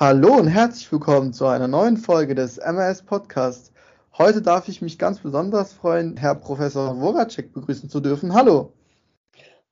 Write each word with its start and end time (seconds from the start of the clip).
Hallo 0.00 0.36
und 0.36 0.46
herzlich 0.46 0.92
willkommen 0.92 1.32
zu 1.32 1.46
einer 1.46 1.66
neuen 1.66 1.96
Folge 1.96 2.36
des 2.36 2.58
MRS 2.58 3.02
Podcasts. 3.02 3.72
Heute 4.16 4.40
darf 4.40 4.68
ich 4.68 4.80
mich 4.80 4.96
ganz 4.96 5.18
besonders 5.18 5.72
freuen, 5.72 6.16
Herr 6.16 6.36
Professor 6.36 7.00
Woracek 7.00 7.52
begrüßen 7.52 7.90
zu 7.90 7.98
dürfen. 7.98 8.32
Hallo. 8.32 8.72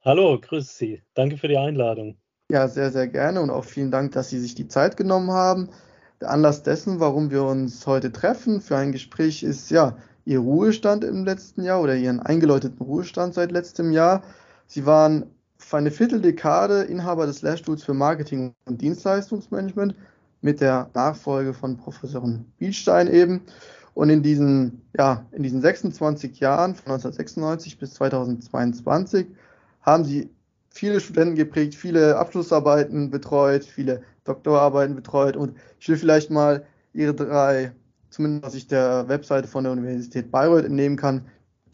Hallo, 0.04 0.36
grüße 0.40 0.78
Sie. 0.78 1.02
Danke 1.14 1.36
für 1.36 1.46
die 1.46 1.56
Einladung. 1.56 2.16
Ja, 2.50 2.66
sehr, 2.66 2.90
sehr 2.90 3.06
gerne 3.06 3.40
und 3.40 3.50
auch 3.50 3.62
vielen 3.62 3.92
Dank, 3.92 4.10
dass 4.10 4.28
Sie 4.28 4.40
sich 4.40 4.56
die 4.56 4.66
Zeit 4.66 4.96
genommen 4.96 5.30
haben. 5.30 5.68
Der 6.20 6.32
Anlass 6.32 6.64
dessen, 6.64 6.98
warum 6.98 7.30
wir 7.30 7.44
uns 7.44 7.86
heute 7.86 8.10
treffen 8.10 8.60
für 8.60 8.76
ein 8.76 8.90
Gespräch, 8.90 9.44
ist 9.44 9.70
ja 9.70 9.96
Ihr 10.24 10.40
Ruhestand 10.40 11.04
im 11.04 11.24
letzten 11.24 11.62
Jahr 11.62 11.80
oder 11.80 11.94
Ihren 11.94 12.18
eingeläuteten 12.18 12.84
Ruhestand 12.84 13.34
seit 13.34 13.52
letztem 13.52 13.92
Jahr. 13.92 14.24
Sie 14.66 14.86
waren 14.86 15.30
für 15.56 15.76
eine 15.76 15.92
Vierteldekade 15.92 16.82
Inhaber 16.82 17.26
des 17.26 17.42
Lehrstuhls 17.42 17.84
für 17.84 17.94
Marketing 17.94 18.56
und 18.64 18.80
Dienstleistungsmanagement 18.80 19.94
mit 20.46 20.60
der 20.60 20.88
Nachfolge 20.94 21.52
von 21.52 21.76
Professorin 21.76 22.44
Bielstein 22.58 23.12
eben. 23.12 23.42
Und 23.94 24.10
in 24.10 24.22
diesen, 24.22 24.80
ja, 24.96 25.26
in 25.32 25.42
diesen 25.42 25.60
26 25.60 26.38
Jahren, 26.38 26.76
von 26.76 26.92
1996 26.92 27.78
bis 27.78 27.94
2022, 27.94 29.26
haben 29.82 30.04
sie 30.04 30.30
viele 30.68 31.00
Studenten 31.00 31.34
geprägt, 31.34 31.74
viele 31.74 32.16
Abschlussarbeiten 32.16 33.10
betreut, 33.10 33.64
viele 33.64 34.02
Doktorarbeiten 34.22 34.94
betreut. 34.94 35.36
Und 35.36 35.56
ich 35.80 35.88
will 35.88 35.96
vielleicht 35.96 36.30
mal 36.30 36.64
ihre 36.92 37.12
drei, 37.12 37.72
zumindest 38.10 38.44
was 38.44 38.54
ich 38.54 38.68
der 38.68 39.08
Webseite 39.08 39.48
von 39.48 39.64
der 39.64 39.72
Universität 39.72 40.30
Bayreuth 40.30 40.66
entnehmen 40.66 40.96
kann, 40.96 41.22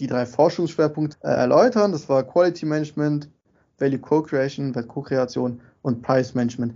die 0.00 0.06
drei 0.06 0.24
Forschungsschwerpunkte 0.24 1.18
äh, 1.20 1.28
erläutern. 1.28 1.92
Das 1.92 2.08
war 2.08 2.22
Quality 2.22 2.64
Management, 2.64 3.28
Value 3.78 3.98
Co-Creation, 3.98 4.72
Co-Kreation 4.72 5.60
und 5.82 6.00
Price 6.00 6.34
Management 6.34 6.72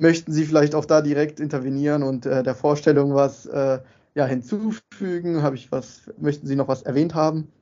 möchten 0.00 0.32
Sie 0.32 0.44
vielleicht 0.44 0.74
auch 0.74 0.84
da 0.84 1.02
direkt 1.02 1.40
intervenieren 1.40 2.02
und 2.02 2.26
äh, 2.26 2.42
der 2.42 2.54
Vorstellung 2.54 3.14
was 3.14 3.46
äh, 3.46 3.78
ja, 4.14 4.26
hinzufügen? 4.26 5.42
Habe 5.42 5.56
ich 5.56 5.70
was, 5.70 6.10
möchten 6.18 6.46
Sie 6.46 6.56
noch 6.56 6.68
was 6.68 6.82
erwähnt 6.82 7.14
haben? 7.14 7.52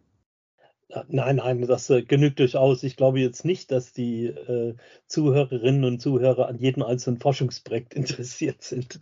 Nein, 1.09 1.37
nein, 1.37 1.67
das 1.67 1.91
äh, 1.91 2.03
genügt 2.03 2.39
durchaus. 2.39 2.83
Ich 2.83 2.97
glaube 2.97 3.21
jetzt 3.21 3.45
nicht, 3.45 3.71
dass 3.71 3.93
die 3.93 4.27
äh, 4.27 4.75
Zuhörerinnen 5.07 5.85
und 5.85 6.01
Zuhörer 6.01 6.49
an 6.49 6.59
jedem 6.59 6.83
einzelnen 6.83 7.21
Forschungsprojekt 7.21 7.93
interessiert 7.95 8.63
sind. 8.63 9.01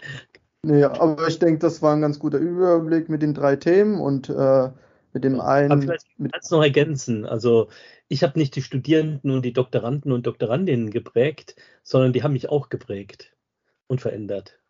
Nee, 0.62 0.82
aber 0.82 1.28
ich 1.28 1.38
denke, 1.38 1.60
das 1.60 1.82
war 1.82 1.94
ein 1.94 2.00
ganz 2.00 2.18
guter 2.18 2.38
Überblick 2.38 3.08
mit 3.08 3.22
den 3.22 3.34
drei 3.34 3.54
Themen 3.54 4.00
und 4.00 4.28
äh, 4.28 4.70
mit 5.16 5.24
dem 5.24 5.40
einen. 5.40 5.72
Aber 5.72 5.80
vielleicht 5.80 6.06
kannst 6.30 6.50
du 6.50 6.56
noch 6.56 6.62
ergänzen. 6.62 7.24
Also 7.24 7.68
ich 8.06 8.22
habe 8.22 8.38
nicht 8.38 8.54
die 8.54 8.60
Studierenden 8.60 9.30
und 9.30 9.46
die 9.46 9.54
Doktoranden 9.54 10.12
und 10.12 10.26
Doktorandinnen 10.26 10.90
geprägt, 10.90 11.56
sondern 11.82 12.12
die 12.12 12.22
haben 12.22 12.34
mich 12.34 12.50
auch 12.50 12.68
geprägt 12.68 13.34
und 13.86 14.02
verändert. 14.02 14.60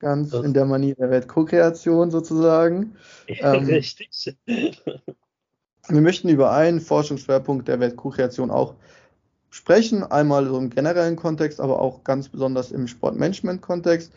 Ganz 0.00 0.30
das 0.30 0.44
in 0.44 0.52
der 0.52 0.66
Manier 0.66 0.96
der 0.96 1.08
Welt-Co-Kreation 1.08 2.10
sozusagen. 2.10 2.96
Ja, 3.26 3.54
ähm, 3.54 3.64
richtig. 3.64 4.36
Wir 4.44 6.00
möchten 6.02 6.28
über 6.28 6.52
einen 6.52 6.80
Forschungsschwerpunkt 6.80 7.68
der 7.68 7.80
Welt-Co-Kreation 7.80 8.50
auch 8.50 8.74
sprechen, 9.48 10.02
einmal 10.02 10.46
so 10.46 10.58
im 10.58 10.68
generellen 10.68 11.16
Kontext, 11.16 11.58
aber 11.58 11.80
auch 11.80 12.04
ganz 12.04 12.28
besonders 12.28 12.70
im 12.70 12.86
Sportmanagement-Kontext. 12.86 14.12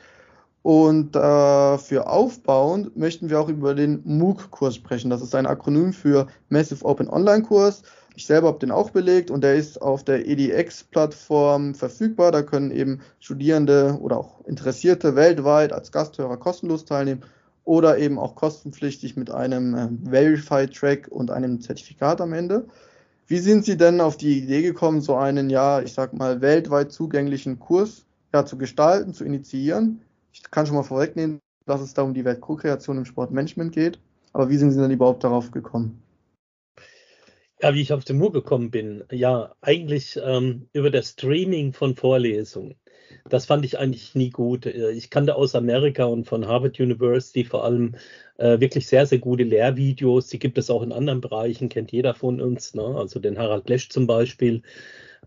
Und 0.66 1.16
äh, 1.16 1.77
für 1.77 2.08
aufbauend 2.08 2.97
möchten 2.97 3.30
wir 3.30 3.39
auch 3.39 3.49
über 3.49 3.75
den 3.75 4.02
MOOC-Kurs 4.03 4.73
sprechen. 4.73 5.11
Das 5.11 5.22
ist 5.22 5.35
ein 5.35 5.45
Akronym 5.45 5.94
für 5.94 6.25
Massive 6.49 6.83
Open 6.83 7.07
Online-Kurs. 7.07 7.83
Ich 8.16 8.25
selber 8.25 8.47
habe 8.47 8.57
den 8.57 8.72
auch 8.72 8.89
belegt 8.89 9.30
und 9.30 9.44
der 9.44 9.53
ist 9.53 9.80
auf 9.80 10.03
der 10.03 10.27
EDX-Plattform 10.27 11.75
verfügbar. 11.75 12.31
Da 12.31 12.41
können 12.41 12.72
eben 12.72 13.02
Studierende 13.19 13.99
oder 14.02 14.17
auch 14.17 14.44
Interessierte 14.47 15.16
weltweit 15.16 15.72
als 15.72 15.91
Gasthörer 15.91 16.38
kostenlos 16.38 16.84
teilnehmen 16.84 17.22
oder 17.63 18.00
eben 18.00 18.17
auch 18.17 18.34
kostenpflichtig 18.34 19.16
mit 19.16 19.29
einem 19.29 19.75
äh, 19.75 19.88
Verify-Track 20.09 21.09
und 21.11 21.29
einem 21.29 21.61
Zertifikat 21.61 22.22
am 22.22 22.34
Ende. 22.34 22.66
Wie 23.28 23.38
sind 23.38 23.66
Sie 23.66 23.78
denn 23.78 24.01
auf 24.01 24.17
die 24.17 24.40
Idee 24.40 24.63
gekommen, 24.63 25.01
so 25.01 25.13
einen, 25.16 25.51
ja, 25.51 25.79
ich 25.81 25.94
sag 25.94 26.13
mal, 26.13 26.41
weltweit 26.41 26.91
zugänglichen 26.91 27.59
Kurs 27.59 28.03
ja, 28.34 28.47
zu 28.47 28.57
gestalten, 28.57 29.13
zu 29.13 29.25
initiieren? 29.25 30.01
Ich 30.35 30.51
kann 30.51 30.66
schon 30.66 30.75
mal 30.75 30.84
vorwegnehmen, 30.84 31.40
dass 31.66 31.79
es 31.79 31.94
da 31.94 32.01
um 32.01 32.13
die 32.13 32.25
Welt-Co-Kreation 32.25 32.97
im 32.97 33.06
Sportmanagement 33.06 33.73
geht. 33.73 34.00
Aber 34.34 34.50
wie 34.50 34.57
sind 34.57 34.72
Sie 34.72 34.81
denn 34.81 34.91
überhaupt 34.91 35.23
darauf 35.23 35.51
gekommen? 35.51 36.03
Ja, 37.62 37.73
wie 37.73 37.81
ich 37.81 37.94
auf 37.94 38.03
den 38.03 38.18
Mur 38.18 38.34
gekommen 38.34 38.69
bin, 38.69 39.06
ja, 39.09 39.56
eigentlich 39.62 40.19
ähm, 40.22 40.68
über 40.73 40.91
das 40.91 41.12
Streaming 41.12 41.72
von 41.72 41.96
Vorlesungen. 41.96 42.75
Das 43.29 43.46
fand 43.46 43.63
ich 43.63 43.79
eigentlich 43.79 44.13
nie 44.13 44.29
gut. 44.29 44.66
Ich 44.66 45.09
kannte 45.09 45.35
aus 45.35 45.56
Amerika 45.56 46.03
und 46.03 46.25
von 46.25 46.46
Harvard 46.47 46.79
University 46.81 47.46
vor 47.46 47.63
allem 47.63 47.96
äh, 48.38 48.59
wirklich 48.59 48.88
sehr, 48.88 49.06
sehr 49.06 49.19
gute 49.19 49.44
Lehrvideos. 49.44 50.28
Die 50.28 50.40
gibt 50.40 50.57
es 50.57 50.69
auch 50.69 50.84
in 50.84 50.91
anderen 50.91 51.22
Bereichen, 51.22 51.69
kennt 51.69 51.94
jeder 51.94 52.13
von 52.13 52.41
uns, 52.41 52.73
ne? 52.73 52.84
also 52.84 53.19
den 53.19 53.38
Harald 53.38 53.69
Lesch 53.69 53.88
zum 53.90 54.06
Beispiel. 54.06 54.63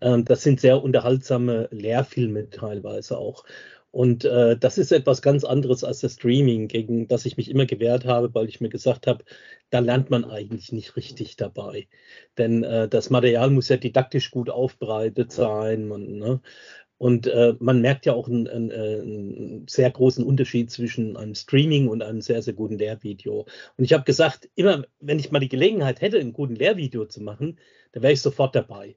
Ähm, 0.01 0.25
das 0.25 0.43
sind 0.43 0.61
sehr 0.61 0.83
unterhaltsame 0.83 1.69
Lehrfilme 1.71 2.51
teilweise 2.51 3.17
auch. 3.17 3.45
Und 3.91 4.25
äh, 4.25 4.57
das 4.57 4.77
ist 4.79 4.93
etwas 4.93 5.23
ganz 5.23 5.45
anderes 5.45 5.83
als 5.83 6.01
das 6.01 6.15
Streaming, 6.15 6.69
gegen 6.69 7.09
das 7.09 7.25
ich 7.25 7.37
mich 7.37 7.51
immer 7.51 7.67
gewehrt 7.67 8.05
habe, 8.05 8.35
weil 8.35 8.49
ich 8.49 8.61
mir 8.61 8.69
gesagt 8.69 9.07
habe, 9.07 9.25
da 9.71 9.79
lernt 9.79 10.11
man 10.11 10.25
eigentlich 10.25 10.73
nicht 10.73 10.97
richtig 10.97 11.37
dabei. 11.37 11.89
Denn 12.37 12.65
äh, 12.65 12.89
das 12.89 13.11
Material 13.11 13.51
muss 13.51 13.69
ja 13.69 13.77
didaktisch 13.79 14.31
gut 14.31 14.51
aufbereitet 14.51 15.33
sein. 15.33 15.89
Man, 15.89 16.19
ne? 16.19 16.41
Und 16.99 17.29
äh, 17.29 17.55
man 17.61 17.81
merkt 17.81 18.07
ja 18.07 18.13
auch 18.13 18.29
einen, 18.29 18.49
einen, 18.49 18.73
einen, 18.73 19.69
sehr 19.69 19.91
großen 19.91 20.25
Unterschied 20.25 20.71
zwischen 20.71 21.17
einem 21.17 21.35
Streaming 21.35 21.89
und 21.89 22.03
einem 22.03 22.21
sehr, 22.21 22.43
sehr 22.43 22.55
guten 22.55 22.77
Lehrvideo. 22.77 23.47
Und 23.77 23.85
ich 23.85 23.93
habe 23.93 24.05
gesagt, 24.05 24.51
immer 24.57 24.85
wenn 25.01 25.19
ich 25.21 25.31
mal 25.31 25.39
die 25.39 25.49
Gelegenheit 25.49 26.01
hätte, 26.01 26.19
einen 26.19 26.33
guten 26.33 26.57
Lehrvideo 26.57 27.07
zu 27.07 27.23
machen, 27.23 27.59
dann 27.93 28.03
wäre 28.03 28.13
ich 28.13 28.21
sofort 28.23 28.55
dabei. 28.57 28.97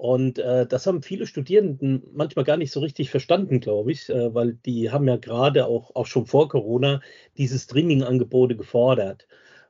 Und 0.00 0.38
äh, 0.38 0.66
das 0.66 0.86
haben 0.86 1.02
viele 1.02 1.26
Studierenden 1.26 2.02
manchmal 2.14 2.46
gar 2.46 2.56
nicht 2.56 2.72
so 2.72 2.80
richtig 2.80 3.10
verstanden, 3.10 3.60
glaube 3.60 3.92
ich, 3.92 4.08
äh, 4.08 4.34
weil 4.34 4.54
die 4.54 4.90
haben 4.90 5.06
ja 5.06 5.18
gerade 5.18 5.66
auch, 5.66 5.94
auch 5.94 6.06
schon 6.06 6.24
vor 6.24 6.48
Corona 6.48 7.02
diese 7.36 7.58
Streaming-Angebote 7.58 8.56
gefordert. 8.56 9.28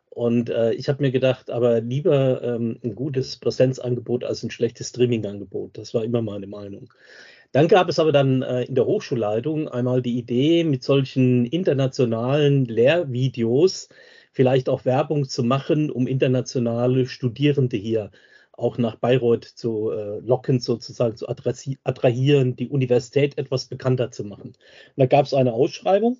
Und 0.09 0.49
äh, 0.49 0.73
ich 0.75 0.89
habe 0.89 1.03
mir 1.03 1.11
gedacht, 1.11 1.51
aber 1.51 1.81
lieber 1.81 2.43
ähm, 2.45 2.79
ein 2.85 2.95
gutes 2.95 3.39
Präsenzangebot 3.39 4.23
als 4.23 4.45
ein 4.45 4.53
schlechtes 4.53 4.91
Streaming-Angebot. 4.91 5.77
Das 5.77 5.95
war 5.95 6.05
immer 6.05 6.23
meine 6.23 6.47
Meinung. 6.47 6.95
Dann 7.51 7.67
gab 7.67 7.89
es 7.89 7.99
aber 7.99 8.13
dann 8.13 8.43
äh, 8.43 8.63
in 8.63 8.77
der 8.77 8.87
Hochschulleitung 8.87 9.67
einmal 9.67 10.01
die 10.01 10.17
Idee, 10.17 10.63
mit 10.63 10.85
solchen 10.85 11.45
internationalen 11.45 12.67
Lehrvideos 12.67 13.89
vielleicht 14.31 14.69
auch 14.69 14.85
Werbung 14.85 15.29
zu 15.29 15.43
machen, 15.43 15.91
um 15.91 16.07
internationale 16.07 17.07
Studierende 17.07 17.77
hier 17.77 18.13
auch 18.61 18.79
nach 18.79 18.97
Bayreuth 18.97 19.45
zu 19.45 19.91
äh, 19.91 20.19
locken, 20.21 20.61
sozusagen 20.61 21.17
zu 21.17 21.29
attrahieren, 21.29 22.57
die 22.57 22.69
Universität 22.69 23.39
etwas 23.39 23.67
bekannter 23.67 24.11
zu 24.11 24.25
machen. 24.25 24.49
Und 24.51 24.59
da 24.97 25.07
gab 25.07 25.27
es 25.27 25.35
eine 25.35 25.53
Ausschreibung 25.53 26.19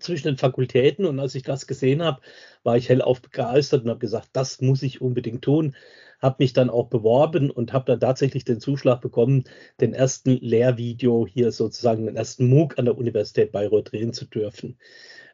zwischen 0.00 0.28
den 0.28 0.36
Fakultäten 0.36 1.04
und 1.04 1.18
als 1.20 1.34
ich 1.34 1.42
das 1.42 1.66
gesehen 1.66 2.02
habe, 2.02 2.20
war 2.62 2.76
ich 2.76 2.88
hellauf 2.88 3.20
begeistert 3.20 3.84
und 3.84 3.90
habe 3.90 3.98
gesagt, 3.98 4.30
das 4.32 4.60
muss 4.60 4.82
ich 4.82 5.00
unbedingt 5.00 5.42
tun. 5.42 5.76
Habe 6.20 6.36
mich 6.38 6.52
dann 6.52 6.70
auch 6.70 6.88
beworben 6.88 7.50
und 7.50 7.72
habe 7.72 7.86
dann 7.86 8.00
tatsächlich 8.00 8.44
den 8.44 8.60
Zuschlag 8.60 9.00
bekommen, 9.00 9.44
den 9.80 9.92
ersten 9.92 10.30
Lehrvideo 10.38 11.26
hier 11.26 11.50
sozusagen, 11.50 12.06
den 12.06 12.16
ersten 12.16 12.48
MOOC 12.48 12.78
an 12.78 12.84
der 12.84 12.96
Universität 12.96 13.50
Bayreuth 13.50 13.90
drehen 13.90 14.12
zu 14.12 14.26
dürfen. 14.26 14.78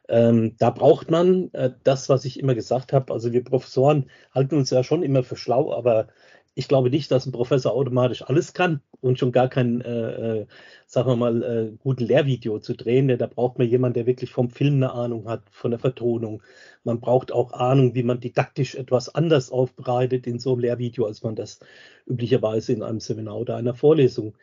Ähm, 0.09 0.55
da 0.57 0.71
braucht 0.71 1.11
man 1.11 1.53
äh, 1.53 1.71
das, 1.83 2.09
was 2.09 2.25
ich 2.25 2.39
immer 2.39 2.55
gesagt 2.55 2.93
habe. 2.93 3.13
Also 3.13 3.31
wir 3.31 3.43
Professoren 3.43 4.09
halten 4.33 4.55
uns 4.55 4.71
ja 4.71 4.83
schon 4.83 5.03
immer 5.03 5.23
für 5.23 5.37
schlau, 5.37 5.71
aber 5.73 6.07
ich 6.55 6.67
glaube 6.67 6.89
nicht, 6.89 7.11
dass 7.11 7.25
ein 7.25 7.31
Professor 7.31 7.73
automatisch 7.73 8.23
alles 8.23 8.53
kann 8.53 8.81
und 9.01 9.19
schon 9.19 9.31
gar 9.31 9.47
kein, 9.49 9.81
äh, 9.81 10.41
äh, 10.41 10.47
sagen 10.87 11.09
wir 11.09 11.15
mal, 11.15 11.43
äh, 11.43 11.77
guten 11.77 12.05
Lehrvideo 12.05 12.59
zu 12.59 12.73
drehen. 12.75 13.07
Da 13.07 13.27
braucht 13.27 13.59
man 13.59 13.67
jemanden, 13.67 13.93
der 13.93 14.07
wirklich 14.07 14.31
vom 14.31 14.49
Film 14.49 14.75
eine 14.75 14.91
Ahnung 14.91 15.27
hat, 15.29 15.43
von 15.51 15.71
der 15.71 15.79
Vertonung. 15.79 16.41
Man 16.83 16.99
braucht 16.99 17.31
auch 17.31 17.53
Ahnung, 17.53 17.95
wie 17.95 18.03
man 18.03 18.19
didaktisch 18.19 18.75
etwas 18.75 19.13
anders 19.13 19.51
aufbereitet 19.51 20.27
in 20.27 20.39
so 20.39 20.53
einem 20.53 20.61
Lehrvideo, 20.61 21.05
als 21.05 21.23
man 21.23 21.35
das 21.35 21.59
üblicherweise 22.07 22.73
in 22.73 22.83
einem 22.83 22.99
Seminar 22.99 23.37
oder 23.37 23.55
einer 23.55 23.75
Vorlesung 23.75 24.33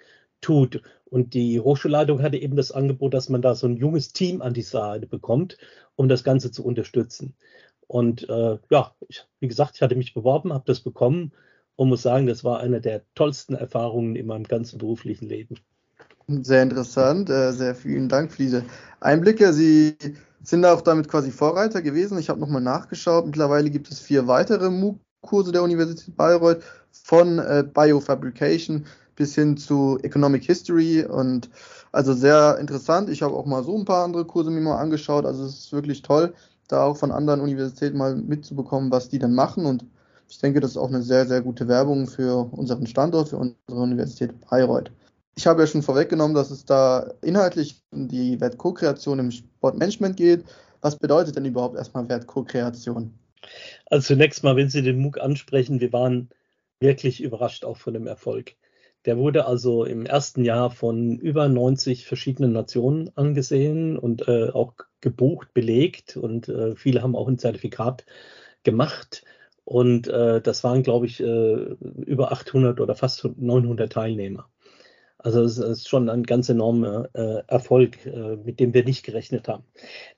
tut. 0.40 0.82
Und 1.04 1.34
die 1.34 1.60
Hochschulleitung 1.60 2.22
hatte 2.22 2.36
eben 2.36 2.56
das 2.56 2.72
Angebot, 2.72 3.14
dass 3.14 3.28
man 3.28 3.42
da 3.42 3.54
so 3.54 3.66
ein 3.66 3.76
junges 3.76 4.12
Team 4.12 4.42
an 4.42 4.54
die 4.54 4.62
Seite 4.62 5.06
bekommt, 5.06 5.56
um 5.94 6.08
das 6.08 6.24
Ganze 6.24 6.50
zu 6.50 6.64
unterstützen. 6.64 7.34
Und 7.86 8.28
äh, 8.28 8.58
ja, 8.70 8.92
ich, 9.08 9.24
wie 9.40 9.48
gesagt, 9.48 9.76
ich 9.76 9.82
hatte 9.82 9.94
mich 9.94 10.14
beworben, 10.14 10.52
habe 10.52 10.64
das 10.66 10.80
bekommen 10.80 11.32
und 11.76 11.88
muss 11.88 12.02
sagen, 12.02 12.26
das 12.26 12.42
war 12.42 12.60
eine 12.60 12.80
der 12.80 13.02
tollsten 13.14 13.54
Erfahrungen 13.54 14.16
in 14.16 14.26
meinem 14.26 14.44
ganzen 14.44 14.78
beruflichen 14.78 15.28
Leben. 15.28 15.56
Sehr 16.28 16.62
interessant, 16.62 17.30
äh, 17.30 17.52
sehr 17.52 17.76
vielen 17.76 18.08
Dank 18.08 18.32
für 18.32 18.42
diese 18.42 18.64
Einblicke. 18.98 19.52
Sie 19.52 19.96
sind 20.42 20.64
auch 20.64 20.80
damit 20.80 21.08
quasi 21.08 21.30
Vorreiter 21.30 21.82
gewesen. 21.82 22.18
Ich 22.18 22.28
habe 22.28 22.40
nochmal 22.40 22.62
nachgeschaut. 22.62 23.26
Mittlerweile 23.26 23.70
gibt 23.70 23.88
es 23.90 24.00
vier 24.00 24.26
weitere 24.26 24.70
MOOC-Kurse 24.70 25.52
der 25.52 25.62
Universität 25.62 26.16
Bayreuth 26.16 26.62
von 26.90 27.38
äh, 27.38 27.64
Biofabrication 27.72 28.86
bis 29.16 29.34
hin 29.34 29.56
zu 29.56 29.98
Economic 30.02 30.44
History 30.44 31.04
und 31.04 31.50
Also 31.96 32.12
sehr 32.12 32.58
interessant. 32.58 33.08
Ich 33.08 33.22
habe 33.22 33.34
auch 33.34 33.46
mal 33.46 33.64
so 33.64 33.74
ein 33.74 33.86
paar 33.86 34.04
andere 34.04 34.26
Kurse 34.26 34.50
mir 34.50 34.60
mal 34.60 34.76
angeschaut. 34.76 35.24
Also 35.24 35.44
es 35.44 35.58
ist 35.58 35.72
wirklich 35.72 36.02
toll, 36.02 36.34
da 36.68 36.84
auch 36.84 36.98
von 36.98 37.10
anderen 37.10 37.40
Universitäten 37.40 37.96
mal 37.96 38.14
mitzubekommen, 38.14 38.90
was 38.90 39.08
die 39.08 39.18
dann 39.18 39.34
machen. 39.34 39.64
Und 39.64 39.86
ich 40.28 40.38
denke, 40.38 40.60
das 40.60 40.72
ist 40.72 40.76
auch 40.76 40.88
eine 40.88 41.00
sehr, 41.00 41.26
sehr 41.26 41.40
gute 41.40 41.68
Werbung 41.68 42.06
für 42.06 42.52
unseren 42.52 42.86
Standort, 42.86 43.30
für 43.30 43.38
unsere 43.38 43.80
Universität 43.80 44.38
Bayreuth. 44.50 44.90
Ich 45.36 45.46
habe 45.46 45.62
ja 45.62 45.66
schon 45.66 45.82
vorweggenommen, 45.82 46.34
dass 46.34 46.50
es 46.50 46.66
da 46.66 47.10
inhaltlich 47.22 47.82
um 47.92 48.08
die 48.08 48.38
Wert-Co-Kreation 48.42 49.18
im 49.18 49.30
Sportmanagement 49.30 50.18
geht. 50.18 50.44
Was 50.82 50.96
bedeutet 50.96 51.36
denn 51.36 51.46
überhaupt 51.46 51.76
erstmal 51.76 52.06
Wert-Co-Kreation? 52.10 53.12
Also 53.86 54.08
zunächst 54.08 54.44
mal, 54.44 54.56
wenn 54.56 54.68
Sie 54.68 54.82
den 54.82 54.98
MOOC 54.98 55.18
ansprechen, 55.18 55.80
wir 55.80 55.94
waren 55.94 56.28
wirklich 56.80 57.22
überrascht 57.22 57.64
auch 57.64 57.78
von 57.78 57.94
dem 57.94 58.06
Erfolg. 58.06 58.54
Der 59.06 59.16
wurde 59.18 59.46
also 59.46 59.84
im 59.84 60.04
ersten 60.04 60.44
Jahr 60.44 60.70
von 60.70 61.18
über 61.18 61.48
90 61.48 62.06
verschiedenen 62.06 62.52
Nationen 62.52 63.10
angesehen 63.16 63.96
und 63.98 64.26
äh, 64.28 64.50
auch 64.50 64.74
gebucht, 65.00 65.54
belegt 65.54 66.16
und 66.16 66.48
äh, 66.48 66.74
viele 66.74 67.02
haben 67.02 67.14
auch 67.14 67.28
ein 67.28 67.38
Zertifikat 67.38 68.04
gemacht. 68.64 69.24
Und 69.64 70.08
äh, 70.08 70.40
das 70.40 70.64
waren, 70.64 70.82
glaube 70.82 71.06
ich, 71.06 71.20
äh, 71.20 71.24
über 71.24 72.32
800 72.32 72.80
oder 72.80 72.94
fast 72.96 73.24
900 73.24 73.92
Teilnehmer. 73.92 74.48
Also 75.18 75.42
es 75.42 75.58
ist 75.58 75.88
schon 75.88 76.08
ein 76.08 76.24
ganz 76.24 76.48
enormer 76.48 77.08
äh, 77.14 77.42
Erfolg, 77.48 78.04
äh, 78.06 78.36
mit 78.36 78.60
dem 78.60 78.74
wir 78.74 78.84
nicht 78.84 79.04
gerechnet 79.04 79.48
haben. 79.48 79.64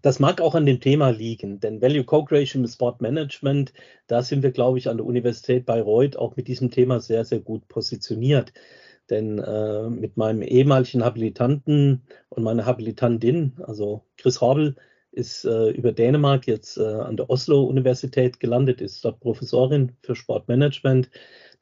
Das 0.02 0.18
mag 0.18 0.40
auch 0.40 0.54
an 0.54 0.66
dem 0.66 0.80
Thema 0.80 1.10
liegen, 1.10 1.60
denn 1.60 1.80
Value 1.80 2.04
Co-Creation 2.04 2.62
mit 2.62 2.70
Sport 2.70 3.00
Management, 3.00 3.72
da 4.08 4.22
sind 4.22 4.42
wir, 4.42 4.50
glaube 4.50 4.78
ich, 4.78 4.88
an 4.88 4.96
der 4.96 5.06
Universität 5.06 5.66
Bayreuth 5.66 6.16
auch 6.16 6.36
mit 6.36 6.48
diesem 6.48 6.70
Thema 6.70 7.00
sehr, 7.00 7.24
sehr 7.24 7.40
gut 7.40 7.68
positioniert. 7.68 8.52
Denn 9.08 9.38
äh, 9.38 9.88
mit 9.88 10.16
meinem 10.16 10.42
ehemaligen 10.42 11.04
Habilitanten 11.04 12.02
und 12.28 12.42
meiner 12.42 12.66
Habilitantin, 12.66 13.54
also 13.62 14.02
Chris 14.16 14.40
Horbel, 14.40 14.76
ist 15.12 15.44
äh, 15.44 15.70
über 15.70 15.92
Dänemark 15.92 16.46
jetzt 16.46 16.76
äh, 16.76 16.82
an 16.82 17.16
der 17.16 17.30
Oslo-Universität 17.30 18.40
gelandet, 18.40 18.80
ist 18.80 19.04
dort 19.04 19.20
Professorin 19.20 19.96
für 20.02 20.14
Sportmanagement. 20.14 21.10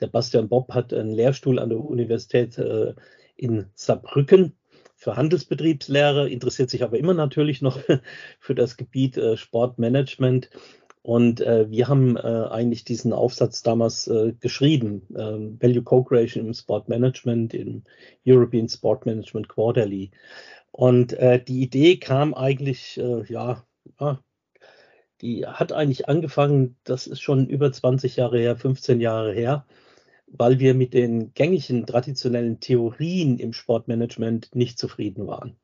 Der 0.00 0.08
Bastian 0.08 0.48
Bob 0.48 0.72
hat 0.72 0.92
einen 0.92 1.12
Lehrstuhl 1.12 1.58
an 1.58 1.68
der 1.68 1.78
Universität 1.78 2.58
äh, 2.58 2.94
in 3.36 3.66
Saarbrücken 3.74 4.56
für 4.96 5.16
Handelsbetriebslehre, 5.16 6.28
interessiert 6.28 6.70
sich 6.70 6.82
aber 6.82 6.98
immer 6.98 7.14
natürlich 7.14 7.62
noch 7.62 7.78
für 8.40 8.54
das 8.54 8.76
Gebiet 8.76 9.16
äh, 9.16 9.36
Sportmanagement. 9.36 10.50
Und 11.02 11.40
äh, 11.40 11.70
wir 11.70 11.86
haben 11.86 12.16
äh, 12.16 12.20
eigentlich 12.20 12.84
diesen 12.84 13.12
Aufsatz 13.12 13.62
damals 13.62 14.08
äh, 14.08 14.32
geschrieben, 14.40 15.06
ähm, 15.16 15.56
Value 15.60 15.84
Co-Creation 15.84 16.46
im 16.46 16.52
Sportmanagement, 16.52 17.54
im 17.54 17.84
European 18.26 18.68
Sport 18.68 19.06
Management 19.06 19.48
Quarterly. 19.48 20.10
Und 20.72 21.12
äh, 21.12 21.40
die 21.42 21.62
Idee 21.62 21.98
kam 21.98 22.34
eigentlich, 22.34 22.98
äh, 22.98 23.22
ja, 23.32 23.64
ja, 24.00 24.20
die 25.20 25.46
hat 25.46 25.72
eigentlich 25.72 26.08
angefangen, 26.08 26.76
das 26.84 27.06
ist 27.06 27.20
schon 27.20 27.46
über 27.46 27.70
20 27.70 28.16
Jahre 28.16 28.38
her, 28.38 28.56
15 28.56 29.00
Jahre 29.00 29.32
her, 29.32 29.64
weil 30.26 30.58
wir 30.58 30.74
mit 30.74 30.94
den 30.94 31.32
gängigen 31.34 31.86
traditionellen 31.86 32.60
Theorien 32.60 33.38
im 33.38 33.52
Sportmanagement 33.52 34.54
nicht 34.54 34.78
zufrieden 34.78 35.26
waren. 35.26 35.56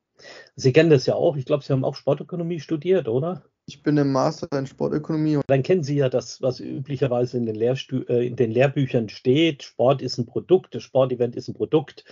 Sie 0.55 0.71
kennen 0.71 0.89
das 0.89 1.05
ja 1.05 1.15
auch. 1.15 1.35
Ich 1.35 1.45
glaube, 1.45 1.63
Sie 1.63 1.73
haben 1.73 1.83
auch 1.83 1.95
Sportökonomie 1.95 2.59
studiert, 2.59 3.07
oder? 3.07 3.43
Ich 3.65 3.81
bin 3.81 3.97
im 3.97 4.11
Master 4.11 4.47
in 4.57 4.67
Sportökonomie. 4.67 5.39
Dann 5.47 5.63
kennen 5.63 5.83
Sie 5.83 5.95
ja 5.95 6.09
das, 6.09 6.41
was 6.41 6.59
üblicherweise 6.59 7.37
in 7.37 7.45
den, 7.45 7.55
Lehrstu 7.55 8.03
äh, 8.07 8.27
in 8.27 8.35
den 8.35 8.51
Lehrbüchern 8.51 9.09
steht. 9.09 9.63
Sport 9.63 10.01
ist 10.01 10.17
ein 10.17 10.25
Produkt, 10.25 10.75
das 10.75 10.83
Sportevent 10.83 11.35
ist 11.35 11.47
ein 11.47 11.53
Produkt 11.53 12.03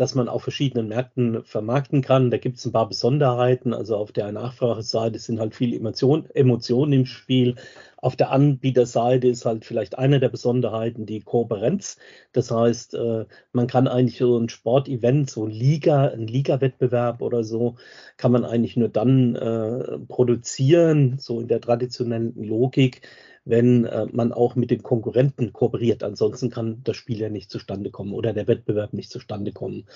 das 0.00 0.14
man 0.14 0.30
auf 0.30 0.42
verschiedenen 0.42 0.88
Märkten 0.88 1.44
vermarkten 1.44 2.00
kann. 2.00 2.30
Da 2.30 2.38
gibt 2.38 2.56
es 2.56 2.64
ein 2.64 2.72
paar 2.72 2.88
Besonderheiten. 2.88 3.74
Also 3.74 3.96
auf 3.96 4.12
der 4.12 4.32
Nachfrageseite 4.32 5.18
sind 5.18 5.38
halt 5.38 5.54
viele 5.54 5.76
Emotionen, 5.76 6.26
Emotionen 6.32 6.94
im 6.94 7.04
Spiel. 7.04 7.56
Auf 7.98 8.16
der 8.16 8.30
Anbieterseite 8.30 9.28
ist 9.28 9.44
halt 9.44 9.66
vielleicht 9.66 9.98
eine 9.98 10.18
der 10.18 10.30
Besonderheiten 10.30 11.04
die 11.04 11.20
Kooperenz. 11.20 11.98
Das 12.32 12.50
heißt, 12.50 12.94
äh, 12.94 13.26
man 13.52 13.66
kann 13.66 13.88
eigentlich 13.88 14.16
so 14.16 14.38
ein 14.38 14.48
Sportevent, 14.48 15.28
so 15.28 15.44
ein 15.44 15.50
Liga, 15.50 16.06
ein 16.06 16.26
Liga-Wettbewerb 16.26 17.20
oder 17.20 17.44
so, 17.44 17.76
kann 18.16 18.32
man 18.32 18.46
eigentlich 18.46 18.78
nur 18.78 18.88
dann 18.88 19.36
äh, 19.36 19.98
produzieren, 20.08 21.18
so 21.18 21.40
in 21.40 21.48
der 21.48 21.60
traditionellen 21.60 22.42
Logik, 22.42 23.02
wenn 23.50 23.84
äh, 23.84 24.06
man 24.12 24.32
auch 24.32 24.54
mit 24.54 24.70
den 24.70 24.82
Konkurrenten 24.82 25.52
kooperiert. 25.52 26.02
Ansonsten 26.02 26.50
kann 26.50 26.80
das 26.84 26.96
Spiel 26.96 27.18
ja 27.18 27.28
nicht 27.28 27.50
zustande 27.50 27.90
kommen 27.90 28.12
oder 28.12 28.32
der 28.32 28.48
Wettbewerb 28.48 28.92
nicht 28.92 29.10
zustande 29.10 29.52
kommen. 29.52 29.86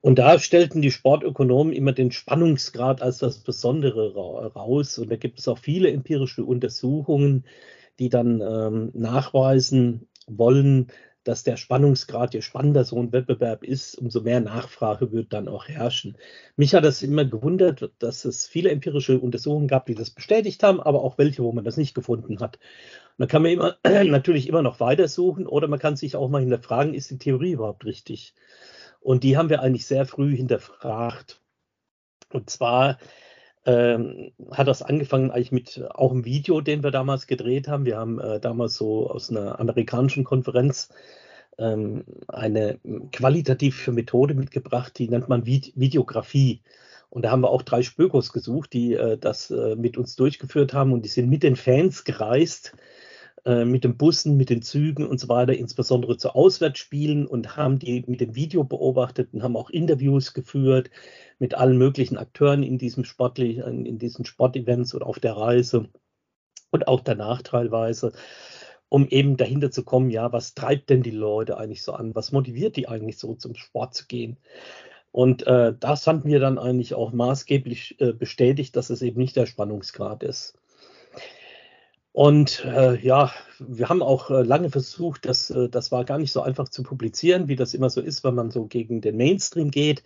Und 0.00 0.18
da 0.18 0.38
stellten 0.38 0.82
die 0.82 0.90
Sportökonomen 0.90 1.72
immer 1.72 1.92
den 1.92 2.12
Spannungsgrad 2.12 3.02
als 3.02 3.18
das 3.18 3.38
Besondere 3.38 4.14
raus. 4.54 4.98
Und 4.98 5.10
da 5.10 5.16
gibt 5.16 5.38
es 5.38 5.48
auch 5.48 5.58
viele 5.58 5.90
empirische 5.90 6.44
Untersuchungen, 6.44 7.44
die 7.98 8.08
dann 8.08 8.40
ähm, 8.40 8.90
nachweisen 8.94 10.08
wollen, 10.26 10.88
dass 11.24 11.42
der 11.42 11.56
Spannungsgrad, 11.56 12.34
je 12.34 12.42
spannender 12.42 12.84
so 12.84 13.00
ein 13.00 13.12
Wettbewerb 13.12 13.64
ist, 13.64 13.96
umso 13.96 14.20
mehr 14.20 14.40
Nachfrage 14.40 15.10
wird 15.10 15.32
dann 15.32 15.48
auch 15.48 15.66
herrschen. 15.66 16.16
Mich 16.56 16.74
hat 16.74 16.84
das 16.84 17.02
immer 17.02 17.24
gewundert, 17.24 17.90
dass 17.98 18.24
es 18.24 18.46
viele 18.46 18.70
empirische 18.70 19.18
Untersuchungen 19.18 19.66
gab, 19.66 19.86
die 19.86 19.94
das 19.94 20.10
bestätigt 20.10 20.62
haben, 20.62 20.80
aber 20.80 21.02
auch 21.02 21.18
welche, 21.18 21.42
wo 21.42 21.52
man 21.52 21.64
das 21.64 21.76
nicht 21.78 21.94
gefunden 21.94 22.40
hat. 22.40 22.58
Da 23.18 23.26
kann 23.26 23.42
man 23.42 23.52
immer, 23.52 23.76
natürlich 24.04 24.48
immer 24.48 24.62
noch 24.62 24.80
weitersuchen 24.80 25.46
oder 25.46 25.66
man 25.66 25.78
kann 25.78 25.96
sich 25.96 26.14
auch 26.14 26.28
mal 26.28 26.40
hinterfragen, 26.40 26.94
ist 26.94 27.10
die 27.10 27.18
Theorie 27.18 27.52
überhaupt 27.52 27.84
richtig? 27.84 28.34
Und 29.00 29.24
die 29.24 29.36
haben 29.36 29.50
wir 29.50 29.62
eigentlich 29.62 29.86
sehr 29.86 30.06
früh 30.06 30.36
hinterfragt. 30.36 31.40
Und 32.32 32.50
zwar 32.50 32.98
ähm, 33.66 34.32
hat 34.50 34.68
das 34.68 34.82
angefangen 34.82 35.30
eigentlich 35.30 35.52
mit 35.52 35.82
auch 35.90 36.12
einem 36.12 36.24
Video, 36.24 36.60
den 36.60 36.82
wir 36.82 36.90
damals 36.90 37.26
gedreht 37.26 37.68
haben. 37.68 37.84
Wir 37.84 37.96
haben 37.96 38.20
äh, 38.20 38.40
damals 38.40 38.74
so 38.74 39.10
aus 39.10 39.30
einer 39.30 39.58
amerikanischen 39.58 40.24
Konferenz 40.24 40.90
ähm, 41.58 42.04
eine 42.28 42.78
qualitative 43.12 43.92
Methode 43.92 44.34
mitgebracht, 44.34 44.98
die 44.98 45.08
nennt 45.08 45.28
man 45.28 45.46
Vide 45.46 45.70
Videografie. 45.74 46.60
Und 47.10 47.24
da 47.24 47.30
haben 47.30 47.42
wir 47.42 47.50
auch 47.50 47.62
drei 47.62 47.82
Spökos 47.82 48.32
gesucht, 48.32 48.72
die 48.72 48.94
äh, 48.94 49.16
das 49.16 49.50
äh, 49.50 49.76
mit 49.76 49.96
uns 49.96 50.16
durchgeführt 50.16 50.74
haben 50.74 50.92
und 50.92 51.04
die 51.04 51.08
sind 51.08 51.30
mit 51.30 51.42
den 51.42 51.56
Fans 51.56 52.04
gereist 52.04 52.74
äh, 53.44 53.64
mit 53.64 53.84
den 53.84 53.96
Bussen, 53.96 54.36
mit 54.36 54.50
den 54.50 54.62
Zügen 54.62 55.06
und 55.06 55.18
so 55.20 55.28
weiter, 55.28 55.54
insbesondere 55.54 56.16
zu 56.16 56.30
Auswärtsspielen 56.34 57.26
und 57.26 57.56
haben 57.56 57.78
die 57.78 58.04
mit 58.06 58.20
dem 58.20 58.34
Video 58.34 58.64
beobachtet 58.64 59.30
und 59.32 59.42
haben 59.42 59.56
auch 59.56 59.70
Interviews 59.70 60.34
geführt 60.34 60.90
mit 61.38 61.54
allen 61.54 61.78
möglichen 61.78 62.16
Akteuren 62.16 62.62
in 62.62 62.78
diesem 62.78 63.04
sportlichen, 63.04 63.86
in 63.86 63.98
diesen 63.98 64.24
Sportevents 64.24 64.94
oder 64.94 65.06
auf 65.06 65.18
der 65.20 65.36
Reise 65.36 65.88
und 66.70 66.88
auch 66.88 67.00
danach 67.00 67.42
teilweise 67.42 68.12
um 68.94 69.08
eben 69.08 69.36
dahinter 69.36 69.72
zu 69.72 69.82
kommen, 69.82 70.08
ja, 70.08 70.32
was 70.32 70.54
treibt 70.54 70.88
denn 70.88 71.02
die 71.02 71.10
Leute 71.10 71.56
eigentlich 71.56 71.82
so 71.82 71.94
an? 71.94 72.14
Was 72.14 72.30
motiviert 72.30 72.76
die 72.76 72.86
eigentlich 72.86 73.18
so 73.18 73.34
zum 73.34 73.56
Sport 73.56 73.92
zu 73.94 74.06
gehen? 74.06 74.36
Und 75.10 75.46
äh, 75.48 75.74
das 75.78 76.04
fanden 76.04 76.28
wir 76.28 76.38
dann 76.38 76.58
eigentlich 76.58 76.94
auch 76.94 77.12
maßgeblich 77.12 78.00
äh, 78.00 78.12
bestätigt, 78.12 78.76
dass 78.76 78.90
es 78.90 79.02
eben 79.02 79.18
nicht 79.18 79.34
der 79.34 79.46
Spannungsgrad 79.46 80.22
ist. 80.22 80.56
Und 82.14 82.64
äh, 82.64 82.96
ja, 83.00 83.32
wir 83.58 83.88
haben 83.88 84.00
auch 84.00 84.30
äh, 84.30 84.44
lange 84.44 84.70
versucht, 84.70 85.26
das, 85.26 85.50
äh, 85.50 85.68
das 85.68 85.90
war 85.90 86.04
gar 86.04 86.18
nicht 86.18 86.30
so 86.30 86.42
einfach 86.42 86.68
zu 86.68 86.84
publizieren, 86.84 87.48
wie 87.48 87.56
das 87.56 87.74
immer 87.74 87.90
so 87.90 88.00
ist, 88.00 88.22
wenn 88.22 88.36
man 88.36 88.52
so 88.52 88.66
gegen 88.66 89.00
den 89.00 89.16
Mainstream 89.16 89.72
geht. 89.72 90.04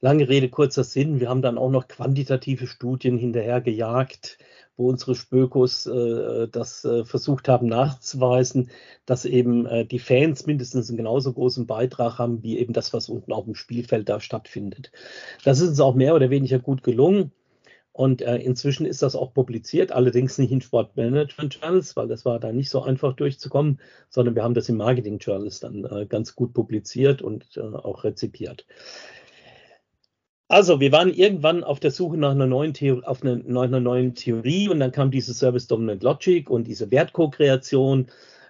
Lange 0.00 0.28
Rede, 0.28 0.48
kurzer 0.50 0.84
Sinn. 0.84 1.18
Wir 1.18 1.28
haben 1.28 1.42
dann 1.42 1.58
auch 1.58 1.70
noch 1.70 1.88
quantitative 1.88 2.68
Studien 2.68 3.18
hinterher 3.18 3.60
gejagt, 3.60 4.38
wo 4.76 4.88
unsere 4.88 5.16
Spökos 5.16 5.86
äh, 5.86 6.46
das 6.46 6.84
äh, 6.84 7.04
versucht 7.04 7.48
haben 7.48 7.66
nachzuweisen, 7.66 8.70
dass 9.04 9.24
eben 9.24 9.66
äh, 9.66 9.84
die 9.84 9.98
Fans 9.98 10.46
mindestens 10.46 10.90
einen 10.90 10.96
genauso 10.96 11.32
großen 11.32 11.66
Beitrag 11.66 12.18
haben, 12.20 12.44
wie 12.44 12.56
eben 12.60 12.72
das, 12.72 12.92
was 12.92 13.08
unten 13.08 13.32
auf 13.32 13.46
dem 13.46 13.56
Spielfeld 13.56 14.08
da 14.08 14.20
stattfindet. 14.20 14.92
Das 15.42 15.58
ist 15.58 15.70
uns 15.70 15.80
auch 15.80 15.96
mehr 15.96 16.14
oder 16.14 16.30
weniger 16.30 16.60
gut 16.60 16.84
gelungen. 16.84 17.32
Und 17.92 18.22
äh, 18.22 18.36
inzwischen 18.38 18.86
ist 18.86 19.02
das 19.02 19.14
auch 19.14 19.34
publiziert, 19.34 19.92
allerdings 19.92 20.38
nicht 20.38 20.50
in 20.50 20.62
Sportmanagement 20.62 21.58
Journals, 21.60 21.94
weil 21.94 22.08
das 22.08 22.24
war 22.24 22.40
da 22.40 22.50
nicht 22.50 22.70
so 22.70 22.82
einfach 22.82 23.12
durchzukommen, 23.12 23.80
sondern 24.08 24.34
wir 24.34 24.42
haben 24.42 24.54
das 24.54 24.70
in 24.70 24.76
Marketing 24.78 25.18
Journals 25.18 25.60
dann 25.60 25.84
äh, 25.84 26.06
ganz 26.06 26.34
gut 26.34 26.54
publiziert 26.54 27.20
und 27.20 27.56
äh, 27.56 27.60
auch 27.60 28.04
rezipiert. 28.04 28.66
Also, 30.48 30.80
wir 30.80 30.92
waren 30.92 31.12
irgendwann 31.12 31.64
auf 31.64 31.80
der 31.80 31.90
Suche 31.90 32.18
nach 32.18 32.32
einer 32.32 32.46
neuen, 32.46 32.74
Theorie, 32.74 33.04
auf 33.04 33.22
eine, 33.22 33.38
nach 33.38 33.62
einer 33.62 33.80
neuen 33.80 34.14
Theorie 34.14 34.68
und 34.68 34.80
dann 34.80 34.92
kam 34.92 35.10
diese 35.10 35.32
Service 35.32 35.66
Dominant 35.66 36.02
Logic 36.02 36.48
und 36.50 36.64
diese 36.66 36.90
Wertkokreation, 36.90 38.08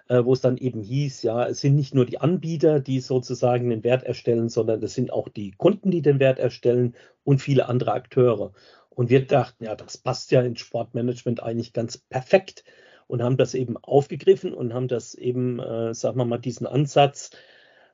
äh, 0.09 0.25
wo 0.25 0.33
es 0.33 0.41
dann 0.41 0.57
eben 0.57 0.83
hieß, 0.83 1.23
ja, 1.23 1.47
es 1.47 1.61
sind 1.61 1.77
nicht 1.77 1.95
nur 1.95 2.05
die 2.05 2.21
Anbieter, 2.21 2.81
die 2.81 3.01
sozusagen 3.01 3.71
den 3.71 3.85
Wert 3.85 4.03
erstellen, 4.03 4.49
sondern 4.49 4.83
es 4.83 4.95
sind 4.95 5.13
auch 5.13 5.29
die 5.29 5.53
Kunden, 5.53 5.91
die 5.91 6.03
den 6.03 6.19
Wert 6.19 6.39
erstellen 6.39 6.95
und 7.25 7.41
viele 7.41 7.69
andere 7.69 7.93
Akteure. 7.93 8.53
Und 8.95 9.11
wir 9.11 9.27
dachten, 9.27 9.65
ja, 9.65 9.75
das 9.75 9.99
passt 9.99 10.31
ja 10.31 10.43
ins 10.43 10.61
Sportmanagement 10.61 11.43
eigentlich 11.43 11.73
ganz 11.73 11.99
perfekt 11.99 12.65
und 13.07 13.23
haben 13.23 13.37
das 13.37 13.55
eben 13.55 13.77
aufgegriffen 13.77 14.55
und 14.55 14.75
haben 14.75 14.89
das 14.89 15.15
eben, 15.15 15.59
äh, 15.61 15.95
sagen 15.95 16.19
wir 16.19 16.25
mal, 16.25 16.39
diesen 16.39 16.67
Ansatz 16.67 17.31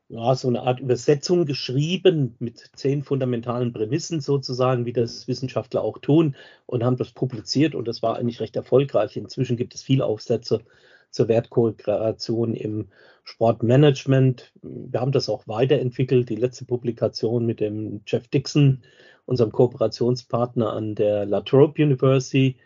ja, 0.08 0.34
so 0.34 0.48
eine 0.48 0.62
Art 0.62 0.80
Übersetzung 0.80 1.44
geschrieben 1.44 2.34
mit 2.38 2.70
zehn 2.74 3.02
fundamentalen 3.02 3.72
Prämissen 3.72 4.20
sozusagen, 4.20 4.86
wie 4.86 4.92
das 4.94 5.28
Wissenschaftler 5.28 5.82
auch 5.82 5.98
tun 5.98 6.34
und 6.66 6.82
haben 6.82 6.96
das 6.96 7.12
publiziert 7.12 7.74
und 7.74 7.86
das 7.86 8.02
war 8.02 8.16
eigentlich 8.16 8.40
recht 8.40 8.56
erfolgreich. 8.56 9.16
Inzwischen 9.16 9.56
gibt 9.58 9.74
es 9.74 9.82
viele 9.82 10.06
Aufsätze 10.06 10.62
zur 11.10 11.28
Wertkooperation 11.28 12.54
im 12.54 12.88
Sportmanagement. 13.28 14.52
Wir 14.62 15.00
haben 15.00 15.12
das 15.12 15.28
auch 15.28 15.46
weiterentwickelt. 15.46 16.30
Die 16.30 16.36
letzte 16.36 16.64
Publikation 16.64 17.44
mit 17.44 17.60
dem 17.60 18.00
Jeff 18.06 18.26
Dixon, 18.28 18.82
unserem 19.26 19.52
Kooperationspartner 19.52 20.72
an 20.72 20.94
der 20.94 21.26
La 21.26 21.42
Trobe 21.42 21.82
University, 21.82 22.56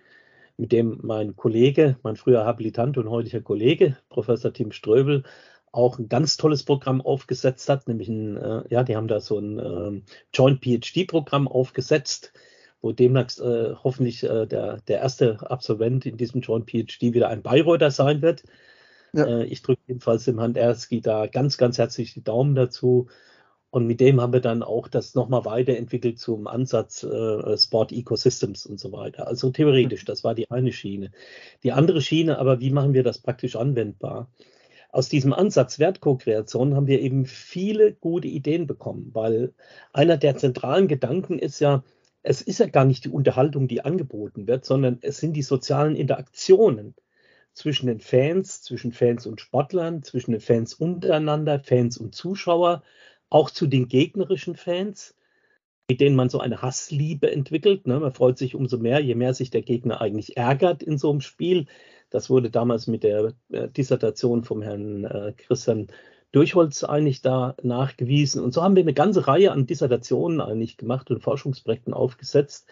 mit 0.57 0.71
dem 0.71 1.01
mein 1.03 1.35
Kollege, 1.35 1.97
mein 2.05 2.15
früher 2.15 2.45
Habilitant 2.45 2.97
und 2.97 3.11
heutiger 3.11 3.41
Kollege, 3.41 3.97
Professor 4.09 4.53
Tim 4.53 4.71
Ströbel, 4.71 5.25
auch 5.73 5.99
ein 5.99 6.09
ganz 6.09 6.37
tolles 6.37 6.63
Programm 6.63 7.01
aufgesetzt 7.01 7.69
hat, 7.69 7.89
nämlich 7.89 8.09
ein, 8.09 8.37
äh, 8.37 8.63
ja, 8.69 8.85
die 8.85 8.95
haben 8.95 9.09
da 9.09 9.21
so 9.21 9.39
ein 9.39 9.59
äh, 9.59 10.01
Joint 10.33 10.63
PhD-Programm 10.63 11.49
aufgesetzt, 11.49 12.33
wo 12.81 12.93
demnächst 12.93 13.41
äh, 13.41 13.75
hoffentlich 13.83 14.23
äh, 14.23 14.47
der, 14.47 14.81
der 14.87 15.01
erste 15.01 15.51
Absolvent 15.51 16.07
in 16.07 16.17
diesem 16.17 16.41
Joint 16.41 16.71
PhD 16.71 17.15
wieder 17.15 17.29
ein 17.29 17.43
Bayreuther 17.43 17.91
sein 17.91 18.23
wird. 18.23 18.45
Ja. 19.13 19.27
Äh, 19.27 19.45
ich 19.45 19.63
drücke 19.63 19.83
jedenfalls 19.87 20.25
dem 20.25 20.39
Herrn 20.39 20.55
Erski 20.55 21.01
da 21.01 21.27
ganz, 21.27 21.59
ganz 21.59 21.79
herzlich 21.79 22.15
die 22.15 22.25
Daumen 22.25 22.55
dazu. 22.55 23.09
Und 23.71 23.87
mit 23.87 24.01
dem 24.01 24.21
haben 24.21 24.35
wir 24.35 24.41
dann 24.41 24.63
auch 24.63 24.87
das 24.87 25.15
nochmal 25.15 25.47
weiterentwickelt 25.47 26.19
zum 26.19 26.47
Ansatz 26.47 27.03
äh, 27.05 27.57
Sport 27.57 27.93
Ecosystems 27.93 28.67
und 28.67 28.79
so 28.79 28.93
weiter. 28.93 29.27
Also 29.27 29.51
theoretisch, 29.51 30.05
das 30.05 30.25
war 30.25 30.35
die 30.35 30.51
eine 30.51 30.73
Schiene. 30.73 31.11
Die 31.63 31.73
andere 31.73 32.03
Schiene, 32.03 32.39
aber 32.39 32.61
wie 32.61 32.71
machen 32.71 32.93
wir 32.93 33.03
das 33.03 33.19
praktisch 33.19 33.57
anwendbar? 33.57 34.29
aus 34.93 35.09
diesem 35.09 35.33
Ansatz 35.33 35.79
Wertkokreation 35.79 36.77
haben 36.77 36.87
wir 36.87 37.01
eben 37.01 37.25
viele 37.25 37.95
gute 37.95 38.29
Ideen 38.29 38.67
bekommen, 38.67 39.11
weil 39.15 39.55
einer 39.93 40.19
der 40.19 40.37
zentralen 40.37 40.87
Gedanken 40.87 41.39
ist 41.39 41.61
ja, 41.61 41.83
es 42.23 42.43
ist 42.43 42.61
ja 42.61 42.67
gar 42.67 42.85
nicht 42.85 43.07
die 43.07 43.09
Unterhaltung, 43.09 43.69
die 43.69 43.85
angeboten 43.85 44.47
wird, 44.47 44.67
sondern 44.67 44.99
es 45.01 45.19
sind 45.19 45.33
die 45.33 45.43
sozialen 45.43 45.97
Interaktionen 45.97 46.95
zwischen 47.55 47.87
den 47.87 48.01
Fans, 48.01 48.63
zwischen 48.63 48.93
Fans 48.93 49.27
und 49.27 49.41
Sportlern, 49.41 50.03
zwischen 50.03 50.33
den 50.33 50.41
Fans 50.41 50.75
untereinander, 50.75 51.61
Fans 51.61 51.99
und 51.99 52.15
Zuschauer, 52.15 52.83
auch 53.29 53.51
zu 53.51 53.67
den 53.67 53.89
gegnerischen 53.89 54.57
Fans, 54.57 55.15
mit 55.89 56.01
denen 56.01 56.17
man 56.17 56.29
so 56.29 56.41
eine 56.41 56.63
Hassliebe 56.63 57.31
entwickelt. 57.31 57.87
Ne? 57.87 58.01
Man 58.01 58.13
freut 58.13 58.39
sich 58.39 58.55
umso 58.55 58.79
mehr, 58.79 59.01
je 59.01 59.15
mehr 59.15 59.35
sich 59.35 59.51
der 59.51 59.63
Gegner 59.63 60.01
eigentlich 60.01 60.37
ärgert 60.37 60.83
in 60.83 60.99
so 60.99 61.11
einem 61.11 61.21
Spiel, 61.21 61.67
das 62.13 62.29
wurde 62.29 62.51
damals 62.51 62.87
mit 62.87 63.05
der 63.05 63.33
äh, 63.51 63.69
Dissertation 63.69 64.45
vom 64.45 64.61
Herrn 64.61 65.05
äh, 65.05 65.33
Christian 65.35 65.87
Durchholz 66.31 66.85
eigentlich 66.85 67.23
da 67.23 67.57
nachgewiesen. 67.63 68.43
Und 68.43 68.53
so 68.53 68.63
haben 68.63 68.77
wir 68.77 68.83
eine 68.83 68.93
ganze 68.93 69.27
Reihe 69.27 69.51
an 69.51 69.67
Dissertationen 69.67 70.41
eigentlich 70.41 70.77
gemacht 70.77 71.11
und 71.11 71.23
Forschungsprojekten 71.23 71.95
aufgesetzt, 71.95 72.69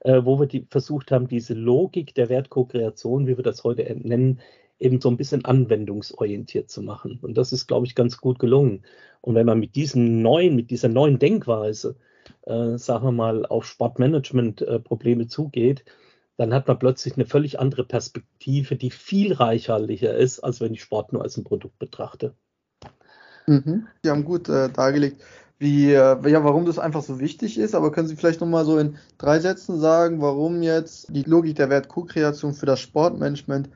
äh, 0.00 0.22
wo 0.24 0.38
wir 0.38 0.46
die, 0.46 0.66
versucht 0.70 1.10
haben, 1.12 1.28
diese 1.28 1.54
Logik 1.54 2.14
der 2.14 2.28
Wertkokreation, 2.28 3.26
wie 3.26 3.36
wir 3.36 3.44
das 3.44 3.64
heute 3.64 3.82
nennen, 3.94 4.40
eben 4.78 5.00
so 5.00 5.08
ein 5.08 5.16
bisschen 5.16 5.44
anwendungsorientiert 5.44 6.70
zu 6.70 6.82
machen. 6.82 7.18
Und 7.22 7.36
das 7.36 7.52
ist, 7.52 7.66
glaube 7.66 7.86
ich, 7.86 7.94
ganz 7.94 8.18
gut 8.18 8.38
gelungen. 8.38 8.84
Und 9.20 9.34
wenn 9.34 9.46
man 9.46 9.58
mit 9.58 9.74
diesem 9.74 10.22
neuen, 10.22 10.54
mit 10.54 10.70
dieser 10.70 10.88
neuen 10.88 11.18
Denkweise, 11.18 11.96
äh, 12.42 12.76
sagen 12.76 13.06
wir 13.06 13.12
mal, 13.12 13.46
auf 13.46 13.66
Sportmanagement-Probleme 13.66 15.24
äh, 15.24 15.28
zugeht, 15.28 15.84
dann 16.36 16.54
hat 16.54 16.68
man 16.68 16.78
plötzlich 16.78 17.14
eine 17.14 17.26
völlig 17.26 17.58
andere 17.58 17.84
Perspektive, 17.84 18.76
die 18.76 18.92
viel 18.92 19.32
reichhaltiger 19.32 20.14
ist, 20.14 20.38
als 20.40 20.60
wenn 20.60 20.72
ich 20.72 20.82
Sport 20.82 21.12
nur 21.12 21.22
als 21.22 21.36
ein 21.36 21.44
Produkt 21.44 21.78
betrachte. 21.80 22.34
Mhm. 23.46 23.88
Sie 24.02 24.10
haben 24.10 24.24
gut 24.24 24.48
äh, 24.48 24.68
dargelegt, 24.70 25.20
wie, 25.58 25.92
äh, 25.92 26.30
ja, 26.30 26.44
warum 26.44 26.64
das 26.66 26.78
einfach 26.78 27.02
so 27.02 27.18
wichtig 27.18 27.58
ist, 27.58 27.74
aber 27.74 27.90
können 27.90 28.08
Sie 28.08 28.16
vielleicht 28.16 28.40
nochmal 28.40 28.64
so 28.64 28.78
in 28.78 28.96
drei 29.18 29.40
Sätzen 29.40 29.80
sagen, 29.80 30.20
warum 30.20 30.62
jetzt 30.62 31.14
die 31.14 31.24
Logik 31.24 31.56
der 31.56 31.68
Wert-Co-Kreation 31.68 32.54
für 32.54 32.66
das 32.66 32.80
Sportmanagement 32.80 33.68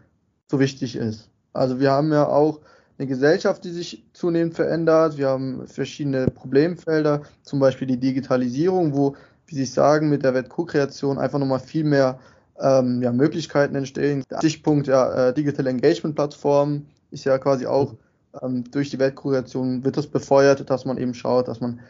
so 0.48 0.60
wichtig 0.60 0.96
ist? 0.96 1.28
Also 1.52 1.80
wir 1.80 1.90
haben 1.90 2.12
ja 2.12 2.26
auch 2.28 2.60
eine 2.98 3.08
Gesellschaft, 3.08 3.64
die 3.64 3.70
sich 3.70 4.04
zunehmend 4.12 4.54
verändert. 4.54 5.18
Wir 5.18 5.28
haben 5.28 5.66
verschiedene 5.66 6.26
Problemfelder, 6.26 7.22
zum 7.42 7.58
Beispiel 7.58 7.88
die 7.88 7.98
Digitalisierung, 7.98 8.94
wo, 8.94 9.16
wie 9.46 9.56
Sie 9.56 9.64
sagen, 9.64 10.08
mit 10.08 10.22
der 10.22 10.34
Wert-Co-Kreation 10.34 11.18
einfach 11.18 11.40
nochmal 11.40 11.58
viel 11.58 11.84
mehr 11.84 12.20
ähm, 12.60 13.02
ja, 13.02 13.12
Möglichkeiten 13.12 13.74
entstehen. 13.74 14.24
Der 14.30 14.38
Stichpunkt 14.38 14.86
ja, 14.86 15.28
äh, 15.28 15.34
Digital 15.34 15.66
Engagement 15.66 16.14
Plattform 16.14 16.86
ist 17.10 17.24
ja 17.24 17.38
quasi 17.38 17.66
auch 17.66 17.94
ähm, 18.40 18.64
durch 18.70 18.90
die 18.90 18.98
Weltkuration 18.98 19.84
wird 19.84 19.96
das 19.96 20.06
befeuert, 20.06 20.68
dass 20.70 20.84
man 20.84 20.98
eben 20.98 21.14
schaut, 21.14 21.48
dass 21.48 21.60
man 21.60 21.80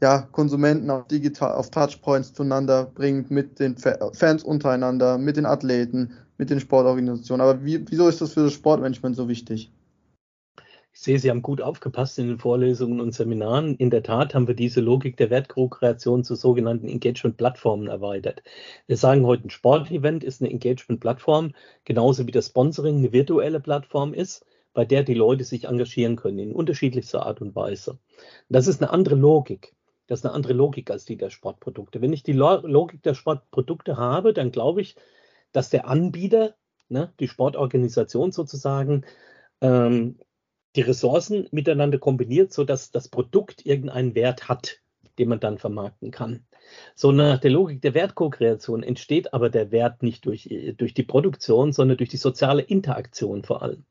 ja, 0.00 0.22
Konsumenten 0.32 0.90
auf 0.90 1.06
digital, 1.06 1.52
auf 1.52 1.70
Touchpoints 1.70 2.34
zueinander 2.34 2.90
bringt, 2.92 3.30
mit 3.30 3.60
den 3.60 3.76
Fans 3.76 4.42
untereinander, 4.42 5.16
mit 5.16 5.36
den 5.36 5.46
Athleten, 5.46 6.14
mit 6.38 6.50
den 6.50 6.58
Sportorganisationen. 6.58 7.40
Aber 7.40 7.64
wie, 7.64 7.88
wieso 7.88 8.08
ist 8.08 8.20
das 8.20 8.32
für 8.32 8.42
das 8.42 8.52
Sportmanagement 8.52 9.14
so 9.14 9.28
wichtig? 9.28 9.70
Ich 10.94 11.00
sehe, 11.00 11.18
Sie 11.18 11.30
haben 11.30 11.40
gut 11.40 11.62
aufgepasst 11.62 12.18
in 12.18 12.28
den 12.28 12.38
Vorlesungen 12.38 13.00
und 13.00 13.14
Seminaren. 13.14 13.76
In 13.76 13.88
der 13.88 14.02
Tat 14.02 14.34
haben 14.34 14.46
wir 14.46 14.54
diese 14.54 14.80
Logik 14.80 15.16
der 15.16 15.30
Wertkreation 15.30 16.22
zu 16.22 16.34
sogenannten 16.34 16.86
Engagement-Plattformen 16.86 17.86
erweitert. 17.86 18.42
Wir 18.88 18.98
sagen 18.98 19.24
heute, 19.24 19.46
ein 19.46 19.50
Sportevent 19.50 20.22
ist 20.22 20.42
eine 20.42 20.50
Engagement-Plattform, 20.50 21.52
genauso 21.84 22.26
wie 22.26 22.32
das 22.32 22.48
Sponsoring 22.48 22.98
eine 22.98 23.12
virtuelle 23.12 23.60
Plattform 23.60 24.12
ist, 24.12 24.44
bei 24.74 24.84
der 24.84 25.02
die 25.02 25.14
Leute 25.14 25.44
sich 25.44 25.64
engagieren 25.64 26.16
können 26.16 26.38
in 26.38 26.52
unterschiedlichster 26.52 27.26
Art 27.26 27.40
und 27.40 27.54
Weise. 27.54 27.98
Das 28.48 28.66
ist 28.66 28.82
eine 28.82 28.90
andere 28.90 29.14
Logik. 29.14 29.74
Das 30.06 30.20
ist 30.20 30.26
eine 30.26 30.34
andere 30.34 30.52
Logik 30.52 30.90
als 30.90 31.04
die 31.04 31.16
der 31.16 31.30
Sportprodukte. 31.30 32.00
Wenn 32.00 32.12
ich 32.12 32.22
die 32.22 32.32
Logik 32.32 33.02
der 33.02 33.14
Sportprodukte 33.14 33.96
habe, 33.96 34.32
dann 34.32 34.50
glaube 34.50 34.80
ich, 34.80 34.96
dass 35.52 35.70
der 35.70 35.86
Anbieter, 35.86 36.54
ne, 36.88 37.12
die 37.20 37.28
Sportorganisation 37.28 38.32
sozusagen, 38.32 39.04
ähm, 39.60 40.18
die 40.74 40.80
Ressourcen 40.80 41.48
miteinander 41.50 41.98
kombiniert, 41.98 42.52
sodass 42.52 42.90
das 42.90 43.08
Produkt 43.08 43.66
irgendeinen 43.66 44.14
Wert 44.14 44.48
hat, 44.48 44.80
den 45.18 45.28
man 45.28 45.40
dann 45.40 45.58
vermarkten 45.58 46.10
kann. 46.10 46.46
So 46.94 47.12
nach 47.12 47.38
der 47.38 47.50
Logik 47.50 47.82
der 47.82 47.94
Wertkokreation 47.94 48.82
entsteht 48.82 49.34
aber 49.34 49.50
der 49.50 49.70
Wert 49.70 50.02
nicht 50.02 50.24
durch, 50.24 50.48
durch 50.78 50.94
die 50.94 51.02
Produktion, 51.02 51.72
sondern 51.72 51.98
durch 51.98 52.08
die 52.08 52.16
soziale 52.16 52.62
Interaktion 52.62 53.44
vor 53.44 53.62
allem. 53.62 53.84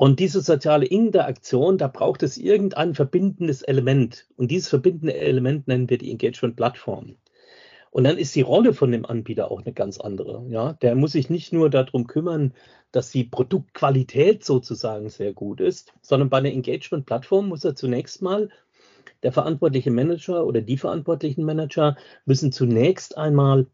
Und 0.00 0.18
diese 0.18 0.40
soziale 0.40 0.86
Interaktion, 0.86 1.76
da 1.76 1.86
braucht 1.86 2.22
es 2.22 2.38
irgendein 2.38 2.94
verbindendes 2.94 3.60
Element. 3.60 4.26
Und 4.38 4.50
dieses 4.50 4.70
verbindende 4.70 5.12
Element 5.12 5.68
nennen 5.68 5.90
wir 5.90 5.98
die 5.98 6.10
Engagement-Plattform. 6.10 7.16
Und 7.90 8.04
dann 8.04 8.16
ist 8.16 8.34
die 8.34 8.40
Rolle 8.40 8.72
von 8.72 8.92
dem 8.92 9.04
Anbieter 9.04 9.50
auch 9.50 9.60
eine 9.60 9.74
ganz 9.74 10.00
andere. 10.00 10.46
Ja, 10.48 10.72
der 10.72 10.94
muss 10.94 11.12
sich 11.12 11.28
nicht 11.28 11.52
nur 11.52 11.68
darum 11.68 12.06
kümmern, 12.06 12.54
dass 12.92 13.10
die 13.10 13.24
Produktqualität 13.24 14.42
sozusagen 14.42 15.10
sehr 15.10 15.34
gut 15.34 15.60
ist, 15.60 15.92
sondern 16.00 16.30
bei 16.30 16.38
einer 16.38 16.48
Engagement-Plattform 16.48 17.50
muss 17.50 17.64
er 17.64 17.74
zunächst 17.74 18.22
mal 18.22 18.48
der 19.22 19.32
verantwortliche 19.32 19.90
Manager 19.90 20.46
oder 20.46 20.62
die 20.62 20.78
verantwortlichen 20.78 21.44
Manager 21.44 21.98
müssen 22.24 22.52
zunächst 22.52 23.18
einmal 23.18 23.66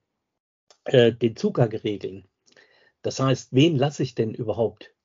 äh, 0.87 1.12
den 1.12 1.37
Zugang 1.37 1.71
regeln. 1.71 2.25
Das 3.02 3.21
heißt, 3.21 3.50
wen 3.52 3.76
lasse 3.76 4.02
ich 4.02 4.16
denn 4.16 4.35
überhaupt 4.35 4.96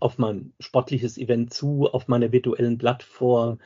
auf 0.00 0.18
mein 0.18 0.52
sportliches 0.60 1.18
Event 1.18 1.52
zu, 1.52 1.88
auf 1.88 2.08
meiner 2.08 2.32
virtuellen 2.32 2.78
Plattform? 2.78 3.58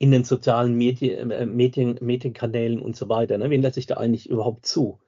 in 0.00 0.10
den 0.10 0.24
sozialen 0.24 0.74
Medien, 0.76 1.30
äh, 1.30 1.44
Medien, 1.44 1.98
Medienkanälen 2.00 2.80
und 2.80 2.96
so 2.96 3.10
weiter. 3.10 3.36
Ne? 3.36 3.50
Wen 3.50 3.60
lasse 3.60 3.78
ich 3.78 3.86
da 3.86 3.98
eigentlich 3.98 4.30
überhaupt 4.30 4.64
zu? 4.64 4.98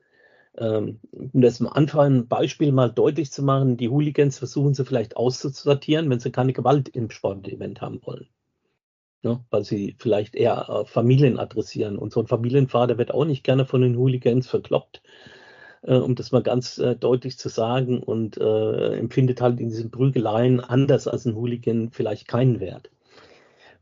Ähm, 0.57 1.01
um 1.13 1.41
das 1.41 1.63
am 1.63 1.67
Anfang 1.67 2.15
ein 2.15 2.29
Beispiel 2.29 2.73
mal 2.73 2.91
deutlich 2.93 3.33
zu 3.33 3.43
machen, 3.43 3.79
die 3.79 3.89
Hooligans 3.89 4.39
versuchen 4.39 4.75
sie 4.75 4.85
vielleicht 4.85 5.17
auszusortieren, 5.17 6.11
wenn 6.11 6.21
sie 6.21 6.31
keine 6.31 6.53
Gewalt 6.53 6.91
im 6.91 7.11
Sportevent 7.11 7.81
haben 7.81 8.03
wollen. 8.05 8.29
Ne? 9.23 9.43
Weil 9.49 9.65
sie 9.65 9.97
vielleicht 9.99 10.35
eher 10.35 10.69
äh, 10.69 10.85
Familien 10.85 11.39
adressieren. 11.39 11.97
Und 11.97 12.13
so 12.13 12.21
ein 12.21 12.27
Familienvater 12.27 12.99
wird 12.99 13.15
auch 13.15 13.25
nicht 13.25 13.45
gerne 13.45 13.65
von 13.65 13.81
den 13.81 13.97
Hooligans 13.97 14.47
verkloppt, 14.47 15.03
äh, 15.83 15.95
um 15.95 16.15
das 16.15 16.33
mal 16.33 16.43
ganz 16.43 16.79
äh, 16.79 16.97
deutlich 16.97 17.39
zu 17.39 17.49
sagen, 17.49 18.03
und 18.03 18.37
äh, 18.39 18.97
empfindet 18.97 19.41
halt 19.41 19.61
in 19.61 19.69
diesen 19.69 19.91
Prügeleien 19.91 20.61
anders 20.61 21.09
als 21.09 21.27
ein 21.27 21.35
Hooligan 21.35 21.91
vielleicht 21.91 22.29
keinen 22.29 22.61
Wert. 22.61 22.91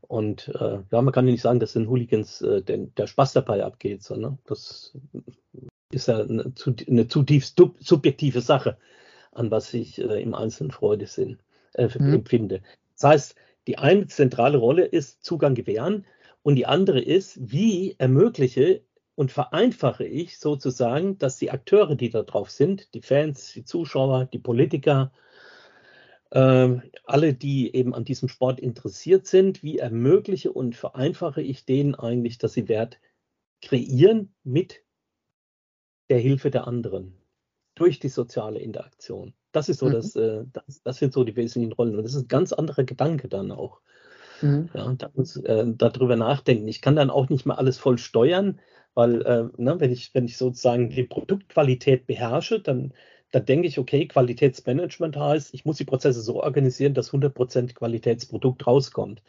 Und 0.01 0.49
äh, 0.59 0.79
ja, 0.91 1.01
man 1.01 1.13
kann 1.13 1.25
ja 1.25 1.31
nicht 1.31 1.41
sagen, 1.41 1.59
dass 1.59 1.73
den 1.73 1.87
Hooligans 1.87 2.41
äh, 2.41 2.61
der, 2.61 2.79
der 2.79 3.07
Spaß 3.07 3.33
dabei 3.33 3.63
abgeht, 3.63 4.03
sondern 4.03 4.39
das 4.45 4.97
ist 5.91 6.07
ja 6.07 6.19
eine, 6.19 6.51
eine 6.87 7.07
zutiefst 7.07 7.61
subjektive 7.79 8.41
Sache, 8.41 8.77
an 9.31 9.51
was 9.51 9.73
ich 9.73 9.99
äh, 9.99 10.21
im 10.21 10.33
Einzelnen 10.33 10.71
Freude 10.71 11.05
sind, 11.05 11.37
mhm. 11.77 12.13
empfinde. 12.13 12.61
Das 12.95 13.09
heißt, 13.09 13.35
die 13.67 13.77
eine 13.77 14.07
zentrale 14.07 14.57
Rolle 14.57 14.85
ist 14.85 15.23
Zugang 15.23 15.55
gewähren 15.55 16.05
und 16.43 16.55
die 16.55 16.65
andere 16.65 16.99
ist, 16.99 17.39
wie 17.39 17.95
ermögliche 17.97 18.81
und 19.21 19.31
vereinfache 19.31 20.03
ich 20.03 20.39
sozusagen, 20.39 21.19
dass 21.19 21.37
die 21.37 21.51
Akteure, 21.51 21.93
die 21.93 22.09
da 22.09 22.23
drauf 22.23 22.49
sind, 22.49 22.91
die 22.95 23.03
Fans, 23.03 23.53
die 23.53 23.63
Zuschauer, 23.63 24.25
die 24.25 24.39
Politiker, 24.39 25.11
äh, 26.31 26.77
alle, 27.05 27.35
die 27.35 27.75
eben 27.75 27.93
an 27.93 28.03
diesem 28.03 28.29
Sport 28.29 28.59
interessiert 28.59 29.27
sind, 29.27 29.61
wie 29.61 29.77
ermögliche 29.77 30.51
und 30.51 30.75
vereinfache 30.75 31.43
ich 31.43 31.65
denen 31.65 31.93
eigentlich, 31.93 32.39
dass 32.39 32.53
sie 32.53 32.67
Wert 32.67 32.99
kreieren 33.61 34.33
mit 34.43 34.81
der 36.09 36.17
Hilfe 36.17 36.49
der 36.49 36.65
anderen 36.65 37.15
durch 37.75 37.99
die 37.99 38.09
soziale 38.09 38.57
Interaktion. 38.57 39.35
Das 39.51 39.69
ist 39.69 39.81
so 39.81 39.85
mhm. 39.85 39.91
das, 39.91 40.15
äh, 40.15 40.45
das, 40.51 40.81
das, 40.81 40.97
sind 40.97 41.13
so 41.13 41.23
die 41.23 41.35
wesentlichen 41.35 41.73
Rollen. 41.73 41.95
Und 41.95 42.05
das 42.05 42.15
ist 42.15 42.23
ein 42.23 42.27
ganz 42.27 42.53
anderer 42.53 42.85
Gedanke 42.85 43.27
dann 43.27 43.51
auch. 43.51 43.81
Mhm. 44.41 44.69
Ja, 44.73 44.91
da 44.97 45.11
muss 45.13 45.35
äh, 45.35 45.65
darüber 45.67 46.15
nachdenken. 46.15 46.67
Ich 46.67 46.81
kann 46.81 46.95
dann 46.95 47.11
auch 47.11 47.29
nicht 47.29 47.45
mehr 47.45 47.59
alles 47.59 47.77
voll 47.77 47.99
steuern, 47.99 48.59
weil 48.93 49.21
äh, 49.23 49.49
ne, 49.57 49.79
wenn 49.79 49.91
ich, 49.91 50.13
wenn 50.13 50.25
ich 50.25 50.37
sozusagen 50.37 50.89
die 50.89 51.03
Produktqualität 51.03 52.07
beherrsche, 52.07 52.59
dann, 52.59 52.93
dann 53.31 53.45
denke 53.45 53.67
ich, 53.67 53.79
okay, 53.79 54.07
Qualitätsmanagement 54.07 55.17
heißt, 55.17 55.53
ich 55.53 55.65
muss 55.65 55.77
die 55.77 55.85
Prozesse 55.85 56.21
so 56.21 56.43
organisieren, 56.43 56.93
dass 56.93 57.11
100% 57.11 57.73
Qualitätsprodukt 57.73 58.67
rauskommt 58.67 59.21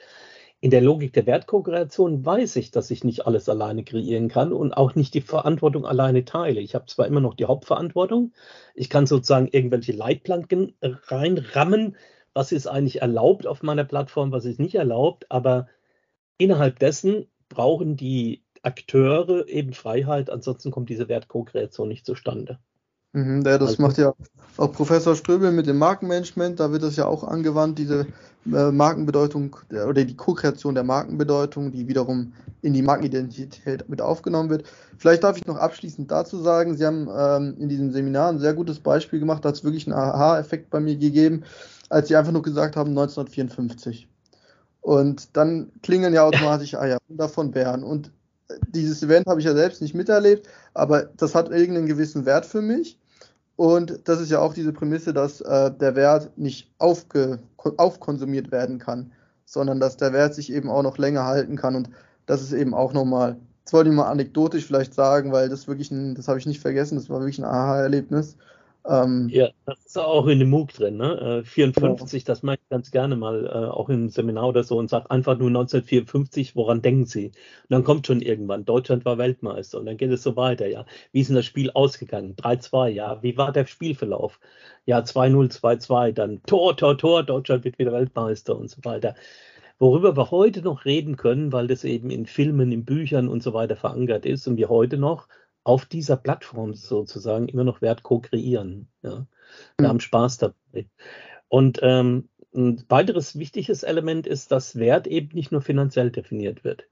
in 0.62 0.70
der 0.70 0.80
Logik 0.80 1.12
der 1.12 1.26
Wertkooperation 1.26 2.24
weiß 2.24 2.54
ich, 2.54 2.70
dass 2.70 2.92
ich 2.92 3.02
nicht 3.02 3.26
alles 3.26 3.48
alleine 3.48 3.82
kreieren 3.82 4.28
kann 4.28 4.52
und 4.52 4.72
auch 4.72 4.94
nicht 4.94 5.12
die 5.12 5.20
Verantwortung 5.20 5.84
alleine 5.84 6.24
teile. 6.24 6.60
Ich 6.60 6.76
habe 6.76 6.86
zwar 6.86 7.08
immer 7.08 7.20
noch 7.20 7.34
die 7.34 7.46
Hauptverantwortung, 7.46 8.32
ich 8.76 8.88
kann 8.88 9.06
sozusagen 9.08 9.48
irgendwelche 9.48 9.90
Leitplanken 9.90 10.76
reinrammen, 10.80 11.96
was 12.32 12.52
ist 12.52 12.68
eigentlich 12.68 13.02
erlaubt 13.02 13.44
auf 13.48 13.64
meiner 13.64 13.82
Plattform, 13.82 14.30
was 14.30 14.44
ist 14.44 14.60
nicht 14.60 14.76
erlaubt, 14.76 15.26
aber 15.32 15.66
innerhalb 16.38 16.78
dessen 16.78 17.26
brauchen 17.48 17.96
die 17.96 18.41
Akteure 18.62 19.48
eben 19.48 19.72
Freiheit, 19.72 20.30
ansonsten 20.30 20.70
kommt 20.70 20.88
diese 20.88 21.08
Wertkokreation 21.08 21.88
nicht 21.88 22.06
zustande. 22.06 22.58
Mhm, 23.12 23.42
ja, 23.44 23.58
das 23.58 23.70
also, 23.70 23.82
macht 23.82 23.98
ja 23.98 24.14
auch 24.56 24.72
Professor 24.72 25.14
Ströbel 25.14 25.52
mit 25.52 25.66
dem 25.66 25.78
Markenmanagement, 25.78 26.58
da 26.60 26.72
wird 26.72 26.82
das 26.82 26.96
ja 26.96 27.06
auch 27.06 27.24
angewandt, 27.24 27.78
diese 27.78 28.06
äh, 28.46 28.70
Markenbedeutung 28.70 29.56
oder 29.70 30.04
die 30.04 30.16
Co-Kreation 30.16 30.74
der 30.74 30.84
Markenbedeutung, 30.84 31.72
die 31.72 31.88
wiederum 31.88 32.32
in 32.62 32.72
die 32.72 32.82
Markenidentität 32.82 33.88
mit 33.88 34.00
aufgenommen 34.00 34.48
wird. 34.48 34.64
Vielleicht 34.96 35.24
darf 35.24 35.36
ich 35.36 35.46
noch 35.46 35.56
abschließend 35.56 36.10
dazu 36.10 36.38
sagen, 36.38 36.76
Sie 36.76 36.86
haben 36.86 37.08
ähm, 37.14 37.56
in 37.58 37.68
diesem 37.68 37.90
Seminar 37.90 38.30
ein 38.30 38.38
sehr 38.38 38.54
gutes 38.54 38.80
Beispiel 38.80 39.20
gemacht, 39.20 39.44
da 39.44 39.50
hat 39.50 39.56
es 39.56 39.64
wirklich 39.64 39.86
einen 39.86 39.96
Aha-Effekt 39.96 40.70
bei 40.70 40.80
mir 40.80 40.96
gegeben, 40.96 41.42
als 41.90 42.08
Sie 42.08 42.16
einfach 42.16 42.32
nur 42.32 42.42
gesagt 42.42 42.76
haben 42.76 42.90
1954. 42.90 44.08
Und 44.80 45.36
dann 45.36 45.70
klingeln 45.82 46.14
ja 46.14 46.22
automatisch 46.26 46.74
Eier 46.74 46.98
davon 47.08 47.50
Bären. 47.50 47.84
Und 47.84 48.08
äh, 48.08 48.10
dieses 48.68 49.02
Event 49.02 49.26
habe 49.26 49.40
ich 49.40 49.46
ja 49.46 49.54
selbst 49.54 49.82
nicht 49.82 49.94
miterlebt, 49.94 50.48
aber 50.74 51.04
das 51.16 51.34
hat 51.34 51.50
irgendeinen 51.50 51.86
gewissen 51.86 52.24
Wert 52.26 52.46
für 52.46 52.62
mich. 52.62 52.98
Und 53.56 54.00
das 54.08 54.20
ist 54.20 54.30
ja 54.30 54.40
auch 54.40 54.54
diese 54.54 54.72
Prämisse, 54.72 55.12
dass 55.12 55.40
äh, 55.40 55.70
der 55.70 55.94
Wert 55.94 56.36
nicht 56.36 56.70
aufge, 56.78 57.38
aufkonsumiert 57.56 58.50
werden 58.50 58.78
kann, 58.78 59.12
sondern 59.44 59.78
dass 59.78 59.96
der 59.96 60.12
Wert 60.12 60.34
sich 60.34 60.52
eben 60.52 60.70
auch 60.70 60.82
noch 60.82 60.98
länger 60.98 61.26
halten 61.26 61.56
kann. 61.56 61.76
Und 61.76 61.90
das 62.26 62.42
ist 62.42 62.52
eben 62.52 62.74
auch 62.74 62.92
nochmal, 62.92 63.36
das 63.64 63.72
wollte 63.72 63.90
ich 63.90 63.96
mal 63.96 64.10
anekdotisch 64.10 64.66
vielleicht 64.66 64.94
sagen, 64.94 65.32
weil 65.32 65.48
das 65.48 65.68
wirklich 65.68 65.90
ein, 65.90 66.14
das 66.14 66.28
habe 66.28 66.38
ich 66.38 66.46
nicht 66.46 66.60
vergessen, 66.60 66.96
das 66.96 67.10
war 67.10 67.20
wirklich 67.20 67.38
ein 67.38 67.44
Aha-Erlebnis. 67.44 68.36
Ähm, 68.84 69.28
ja, 69.30 69.50
das 69.64 69.78
ist 69.86 69.98
auch 69.98 70.26
in 70.26 70.40
dem 70.40 70.50
MOOC 70.50 70.72
drin, 70.72 70.96
ne? 70.96 71.42
54, 71.44 72.24
genau. 72.24 72.32
das 72.32 72.42
mache 72.42 72.56
ich 72.56 72.68
ganz 72.68 72.90
gerne 72.90 73.14
mal, 73.14 73.46
äh, 73.46 73.70
auch 73.70 73.88
im 73.88 74.08
Seminar 74.08 74.48
oder 74.48 74.64
so 74.64 74.76
und 74.76 74.90
sage 74.90 75.08
einfach 75.10 75.38
nur 75.38 75.48
1954, 75.48 76.56
woran 76.56 76.82
denken 76.82 77.06
Sie? 77.06 77.26
Und 77.26 77.34
dann 77.68 77.84
kommt 77.84 78.08
schon 78.08 78.20
irgendwann, 78.20 78.64
Deutschland 78.64 79.04
war 79.04 79.18
Weltmeister 79.18 79.78
und 79.78 79.86
dann 79.86 79.96
geht 79.96 80.10
es 80.10 80.24
so 80.24 80.34
weiter, 80.34 80.66
ja. 80.66 80.84
Wie 81.12 81.20
ist 81.20 81.28
denn 81.28 81.36
das 81.36 81.46
Spiel 81.46 81.70
ausgegangen? 81.70 82.34
3-2, 82.34 82.88
ja. 82.88 83.22
Wie 83.22 83.36
war 83.36 83.52
der 83.52 83.66
Spielverlauf? 83.66 84.40
Ja, 84.84 84.98
2-0, 84.98 85.52
2-2, 85.52 86.12
dann 86.12 86.42
Tor, 86.42 86.76
Tor, 86.76 86.98
Tor, 86.98 87.22
Deutschland 87.22 87.64
wird 87.64 87.78
wieder 87.78 87.92
Weltmeister 87.92 88.58
und 88.58 88.68
so 88.68 88.84
weiter. 88.84 89.14
Worüber 89.78 90.16
wir 90.16 90.30
heute 90.30 90.62
noch 90.62 90.84
reden 90.84 91.16
können, 91.16 91.52
weil 91.52 91.66
das 91.66 91.84
eben 91.84 92.10
in 92.10 92.26
Filmen, 92.26 92.72
in 92.72 92.84
Büchern 92.84 93.28
und 93.28 93.42
so 93.42 93.52
weiter 93.52 93.76
verankert 93.76 94.26
ist 94.26 94.46
und 94.46 94.56
wir 94.56 94.68
heute 94.68 94.96
noch 94.96 95.28
auf 95.64 95.86
dieser 95.86 96.16
Plattform 96.16 96.74
sozusagen 96.74 97.48
immer 97.48 97.64
noch 97.64 97.82
Wert 97.82 98.02
co-kreieren. 98.02 98.88
Ja. 99.02 99.26
Wir 99.76 99.86
mhm. 99.86 99.88
haben 99.88 100.00
Spaß 100.00 100.38
dabei. 100.38 100.88
Und 101.48 101.78
ähm, 101.82 102.28
ein 102.54 102.84
weiteres 102.88 103.38
wichtiges 103.38 103.82
Element 103.82 104.26
ist, 104.26 104.52
dass 104.52 104.76
Wert 104.76 105.06
eben 105.06 105.34
nicht 105.34 105.52
nur 105.52 105.62
finanziell 105.62 106.10
definiert 106.10 106.64
wird, 106.64 106.84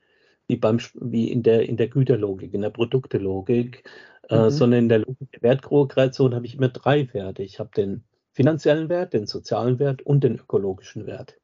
wie, 0.46 0.56
beim, 0.56 0.78
wie 0.94 1.30
in, 1.30 1.42
der, 1.42 1.68
in 1.68 1.76
der 1.76 1.88
Güterlogik, 1.88 2.54
in 2.54 2.62
der 2.62 2.70
Produktelogik, 2.70 3.84
äh, 4.28 4.36
mhm. 4.36 4.44
äh, 4.44 4.50
sondern 4.50 4.80
in 4.80 4.88
der 4.88 4.98
Logik 5.00 5.32
der 5.32 5.42
Wertkreation 5.42 6.34
habe 6.34 6.46
ich 6.46 6.54
immer 6.54 6.68
drei 6.68 7.12
Werte. 7.12 7.42
Ich 7.42 7.58
habe 7.58 7.70
den 7.76 8.04
finanziellen 8.32 8.88
Wert, 8.88 9.12
den 9.12 9.26
sozialen 9.26 9.78
Wert 9.78 10.02
und 10.02 10.24
den 10.24 10.36
ökologischen 10.36 11.06
Wert. 11.06 11.36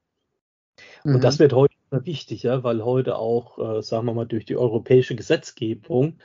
Und 1.04 1.24
das 1.24 1.38
mhm. 1.38 1.44
wird 1.44 1.52
heute 1.54 1.74
immer 1.90 2.04
wichtiger, 2.04 2.64
weil 2.64 2.84
heute 2.84 3.16
auch, 3.16 3.58
äh, 3.78 3.82
sagen 3.82 4.06
wir 4.06 4.14
mal, 4.14 4.26
durch 4.26 4.44
die 4.44 4.56
europäische 4.56 5.16
Gesetzgebung 5.16 6.18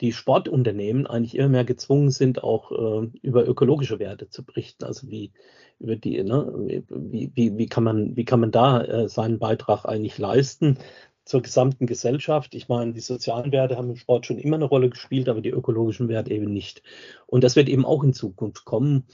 die 0.00 0.12
Sportunternehmen 0.12 1.06
eigentlich 1.06 1.36
immer 1.36 1.48
mehr 1.48 1.64
gezwungen 1.64 2.10
sind, 2.10 2.42
auch 2.42 2.72
äh, 2.72 3.08
über 3.22 3.46
ökologische 3.46 3.98
Werte 3.98 4.28
zu 4.28 4.44
berichten. 4.44 4.84
Also 4.84 5.10
wie 5.10 5.32
über 5.78 5.96
die, 5.96 6.22
ne, 6.22 6.52
wie, 6.88 7.32
wie, 7.34 7.58
wie 7.58 7.66
kann 7.66 7.84
man, 7.84 8.16
wie 8.16 8.24
kann 8.24 8.40
man 8.40 8.50
da 8.50 8.82
äh, 8.82 9.08
seinen 9.08 9.38
Beitrag 9.38 9.84
eigentlich 9.84 10.18
leisten 10.18 10.78
zur 11.24 11.42
gesamten 11.42 11.86
Gesellschaft? 11.86 12.54
Ich 12.54 12.68
meine, 12.68 12.92
die 12.92 13.00
sozialen 13.00 13.52
Werte 13.52 13.76
haben 13.76 13.90
im 13.90 13.96
Sport 13.96 14.26
schon 14.26 14.38
immer 14.38 14.56
eine 14.56 14.66
Rolle 14.66 14.90
gespielt, 14.90 15.28
aber 15.28 15.40
die 15.40 15.50
ökologischen 15.50 16.08
Werte 16.08 16.32
eben 16.32 16.52
nicht. 16.52 16.82
Und 17.26 17.44
das 17.44 17.56
wird 17.56 17.68
eben 17.68 17.84
auch 17.84 18.02
in 18.02 18.12
Zukunft 18.12 18.64
kommen. 18.64 19.04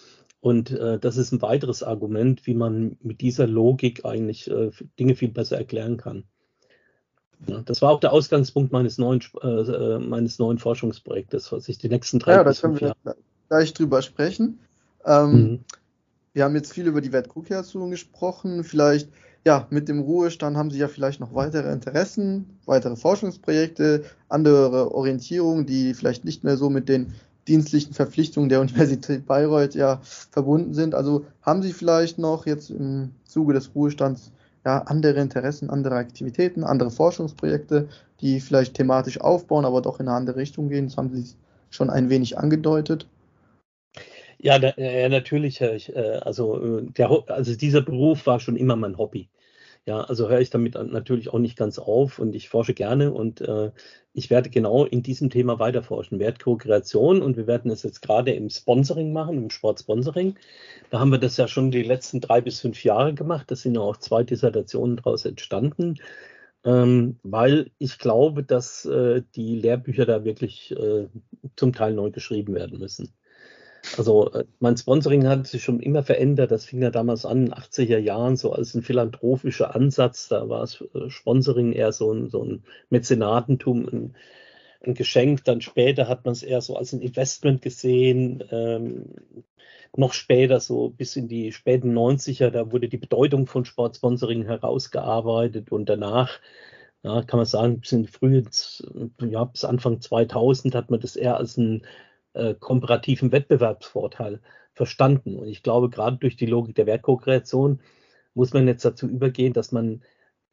Und 0.41 0.71
äh, 0.71 0.99
das 0.99 1.17
ist 1.17 1.33
ein 1.33 1.43
weiteres 1.43 1.83
Argument, 1.83 2.47
wie 2.47 2.55
man 2.55 2.99
mit 3.03 3.21
dieser 3.21 3.47
Logik 3.49 4.05
eigentlich 4.05 4.49
äh, 4.51 4.71
Dinge 4.99 5.17
viel 5.17 5.31
besser 5.31 5.59
erklären 5.59 5.97
kann. 5.97 6.25
Ja, 7.47 7.61
das 7.61 7.83
war 7.83 7.91
auch 7.91 8.01
der 8.01 8.13
Ausgangspunkt 8.13 8.73
meines 8.73 8.99
neuen, 8.99 9.21
äh, 9.43 9.47
äh, 9.47 9.99
meines 9.99 10.39
neuen 10.39 10.59
Forschungsprojektes, 10.59 11.53
was 11.53 11.69
ich 11.69 11.79
die 11.79 11.89
nächsten 11.89 12.19
drei 12.19 12.33
ja, 12.33 12.37
Jahre. 12.39 12.53
Da 12.53 12.61
können 12.61 12.81
wir 12.81 12.95
gleich 13.49 13.75
drüber 13.75 14.03
sprechen. 14.03 14.59
Ähm, 15.05 15.33
mhm. 15.33 15.59
Wir 16.33 16.45
haben 16.45 16.55
jetzt 16.55 16.73
viel 16.73 16.87
über 16.87 17.01
die 17.01 17.13
Wertkreation 17.13 17.91
gesprochen. 17.91 18.65
Vielleicht, 18.65 19.09
ja, 19.45 19.67
mit 19.71 19.89
dem 19.89 20.01
Ruhestand 20.01 20.57
haben 20.57 20.71
Sie 20.71 20.79
ja 20.79 20.89
vielleicht 20.89 21.21
noch 21.21 21.35
weitere 21.35 21.73
Interessen, 21.73 22.59
weitere 22.67 22.97
Forschungsprojekte, 22.97 24.05
andere 24.29 24.95
Orientierungen, 24.95 25.67
die 25.67 25.95
vielleicht 25.95 26.25
nicht 26.25 26.45
mehr 26.45 26.57
so 26.57 26.69
mit 26.69 26.89
den 26.89 27.15
dienstlichen 27.49 27.95
Verpflichtungen 27.95 28.49
der 28.49 28.61
Universität 28.61 29.27
Bayreuth 29.27 29.75
ja 29.75 30.01
verbunden 30.03 30.75
sind. 30.75 30.95
Also 30.95 31.25
haben 31.43 31.63
Sie 31.63 31.73
vielleicht 31.73 32.19
noch 32.19 32.47
jetzt 32.47 32.71
im 32.71 33.13
Zuge 33.25 33.55
des 33.55 33.75
Ruhestands 33.75 34.33
ja, 34.67 34.79
andere 34.79 35.21
Interessen, 35.21 35.71
andere 35.71 35.95
Aktivitäten, 35.95 36.65
andere 36.65 36.91
Forschungsprojekte, 36.91 37.89
die 38.21 38.41
vielleicht 38.41 38.75
thematisch 38.75 39.21
aufbauen, 39.21 39.65
aber 39.65 39.81
doch 39.81 40.01
in 40.01 40.09
eine 40.09 40.17
andere 40.17 40.39
Richtung 40.39 40.69
gehen. 40.69 40.89
Das 40.89 40.97
haben 40.97 41.15
Sie 41.15 41.37
schon 41.71 41.89
ein 41.89 42.11
wenig 42.11 42.37
angedeutet. 42.37 43.07
Ja, 44.39 44.59
da, 44.59 44.73
ja 44.77 45.09
natürlich. 45.09 45.61
Ich, 45.61 45.95
äh, 45.95 46.19
also, 46.21 46.79
äh, 46.79 46.83
der, 46.91 47.11
also 47.29 47.55
dieser 47.55 47.81
Beruf 47.81 48.27
war 48.27 48.41
schon 48.41 48.57
immer 48.57 48.75
mein 48.75 48.99
Hobby. 48.99 49.29
Ja, 49.87 50.01
also 50.01 50.29
höre 50.29 50.41
ich 50.41 50.51
damit 50.51 50.75
natürlich 50.75 51.29
auch 51.33 51.39
nicht 51.39 51.57
ganz 51.57 51.79
auf 51.79 52.19
und 52.19 52.35
ich 52.35 52.49
forsche 52.49 52.75
gerne 52.75 53.13
und 53.13 53.41
äh, 53.41 53.71
ich 54.13 54.31
werde 54.31 54.51
genau 54.51 54.85
in 54.85 55.05
diesem 55.05 55.31
Thema 55.31 55.61
weiterforschen. 55.61 56.19
Wertkreation 56.19 57.23
und 57.23 57.37
wir 57.37 57.47
werden 57.47 57.71
es 57.71 57.85
jetzt 57.85 58.03
gerade 58.03 58.33
im 58.33 58.51
Sponsoring 58.51 59.13
machen, 59.13 59.37
im 59.37 59.51
Sportsponsoring. 59.51 60.35
Da 60.91 60.99
haben 60.99 61.13
wir 61.13 61.19
das 61.19 61.37
ja 61.37 61.47
schon 61.47 61.71
die 61.71 61.85
letzten 61.85 62.21
drei 62.21 62.41
bis 62.41 62.61
fünf 62.61 62.83
Jahre 62.83 63.15
gemacht. 63.15 63.49
Da 63.49 63.55
sind 63.55 63.77
ja 63.77 63.81
auch 63.81 63.97
zwei 63.99 64.25
Dissertationen 64.25 64.97
daraus 64.97 65.25
entstanden, 65.25 65.99
ähm, 66.65 67.21
weil 67.23 67.71
ich 67.79 67.99
glaube, 67.99 68.43
dass 68.45 68.85
äh, 68.87 69.23
die 69.37 69.57
Lehrbücher 69.57 70.07
da 70.07 70.25
wirklich 70.25 70.73
äh, 70.73 71.09
zum 71.57 71.73
Teil 71.73 71.95
neu 71.95 72.11
geschrieben 72.11 72.55
werden 72.55 72.79
müssen. 72.81 73.16
Also 73.97 74.31
äh, 74.33 74.45
mein 74.61 74.77
Sponsoring 74.77 75.27
hat 75.27 75.47
sich 75.47 75.63
schon 75.65 75.81
immer 75.81 76.03
verändert. 76.03 76.51
Das 76.51 76.65
fing 76.67 76.83
ja 76.83 76.91
damals 76.91 77.25
an 77.25 77.39
in 77.39 77.45
den 77.47 77.55
80er 77.55 77.99
Jahren 77.99 78.37
so 78.37 78.53
als 78.53 78.75
ein 78.75 78.83
philanthropischer 78.83 79.75
Ansatz. 79.75 80.29
Da 80.29 80.49
war 80.49 80.63
es 80.63 80.83
äh, 80.95 81.11
Sponsoring 81.11 81.73
eher 81.73 81.93
so 81.93 82.13
ein, 82.13 82.29
so 82.29 82.43
ein 82.43 82.65
Mäzenatentum, 82.91 83.89
ein, 83.89 84.17
ein 84.85 84.95
Geschenk. 84.95 85.45
Dann 85.45 85.61
später 85.61 86.09
hat 86.09 86.25
man 86.25 86.33
es 86.33 86.43
eher 86.43 86.61
so 86.61 86.77
als 86.77 86.93
ein 86.93 87.01
Investment 87.01 87.63
gesehen. 87.63 88.43
Ähm, 88.51 89.05
noch 89.97 90.13
später, 90.13 90.61
so 90.61 90.91
bis 90.91 91.17
in 91.17 91.29
die 91.29 91.53
späten 91.53 91.97
90er, 91.97 92.51
da 92.51 92.71
wurde 92.71 92.89
die 92.89 92.99
Bedeutung 92.99 93.47
von 93.47 93.65
Sportsponsoring 93.65 94.45
herausgearbeitet 94.45 95.73
und 95.73 95.89
danach 95.89 96.39
ja, 97.03 97.23
kann 97.23 97.39
man 97.39 97.47
sagen, 97.47 97.81
bis 97.81 97.93
in 97.93 98.03
die 98.03 98.09
frühe, 98.09 98.43
ja, 99.23 99.45
bis 99.45 99.65
Anfang 99.65 100.01
2000 100.01 100.75
hat 100.75 100.91
man 100.91 101.01
das 101.01 101.17
eher 101.17 101.37
als 101.37 101.57
ein 101.57 101.83
äh, 102.37 102.55
komparativen 102.55 103.33
Wettbewerbsvorteil 103.33 104.41
verstanden. 104.73 105.37
Und 105.37 105.49
ich 105.49 105.63
glaube, 105.63 105.91
gerade 105.91 106.19
durch 106.19 106.37
die 106.37 106.47
Logik 106.47 106.75
der 106.75 106.87
Wertkokreation 106.87 107.81
muss 108.35 108.53
man 108.53 108.69
jetzt 108.69 108.85
dazu 108.85 109.09
übergehen, 109.09 109.53
dass 109.53 109.73
man 109.73 110.03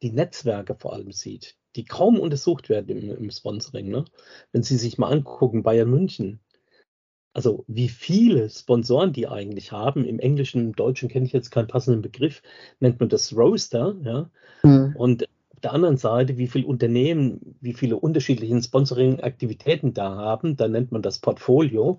die 0.02 0.10
Netzwerke 0.10 0.74
vor 0.74 0.94
allem 0.94 1.12
sieht, 1.12 1.56
die 1.76 1.84
kaum 1.84 2.18
untersucht 2.18 2.68
werden 2.68 2.96
im, 2.96 3.10
im 3.10 3.30
Sponsoring. 3.30 3.88
Ne? 3.88 4.04
Wenn 4.52 4.62
Sie 4.62 4.76
sich 4.76 4.98
mal 4.98 5.12
angucken, 5.12 5.62
Bayern 5.62 5.90
München, 5.90 6.40
also 7.34 7.64
wie 7.66 7.88
viele 7.88 8.48
Sponsoren 8.48 9.12
die 9.12 9.26
eigentlich 9.26 9.72
haben. 9.72 10.04
Im 10.04 10.20
Englischen, 10.20 10.60
im 10.60 10.76
Deutschen 10.76 11.08
kenne 11.08 11.26
ich 11.26 11.32
jetzt 11.32 11.50
keinen 11.50 11.66
passenden 11.66 12.00
Begriff, 12.00 12.42
nennt 12.80 13.00
man 13.00 13.08
das 13.08 13.36
Roaster, 13.36 13.96
ja. 14.02 14.30
Mhm. 14.62 14.94
Und 14.96 15.28
auf 15.54 15.60
der 15.60 15.72
anderen 15.72 15.96
Seite, 15.96 16.36
wie 16.36 16.48
viele 16.48 16.66
Unternehmen, 16.66 17.56
wie 17.60 17.74
viele 17.74 17.96
unterschiedliche 17.96 18.60
Sponsoring-Aktivitäten 18.60 19.94
da 19.94 20.16
haben, 20.16 20.56
da 20.56 20.66
nennt 20.66 20.90
man 20.90 21.02
das 21.02 21.20
Portfolio. 21.20 21.98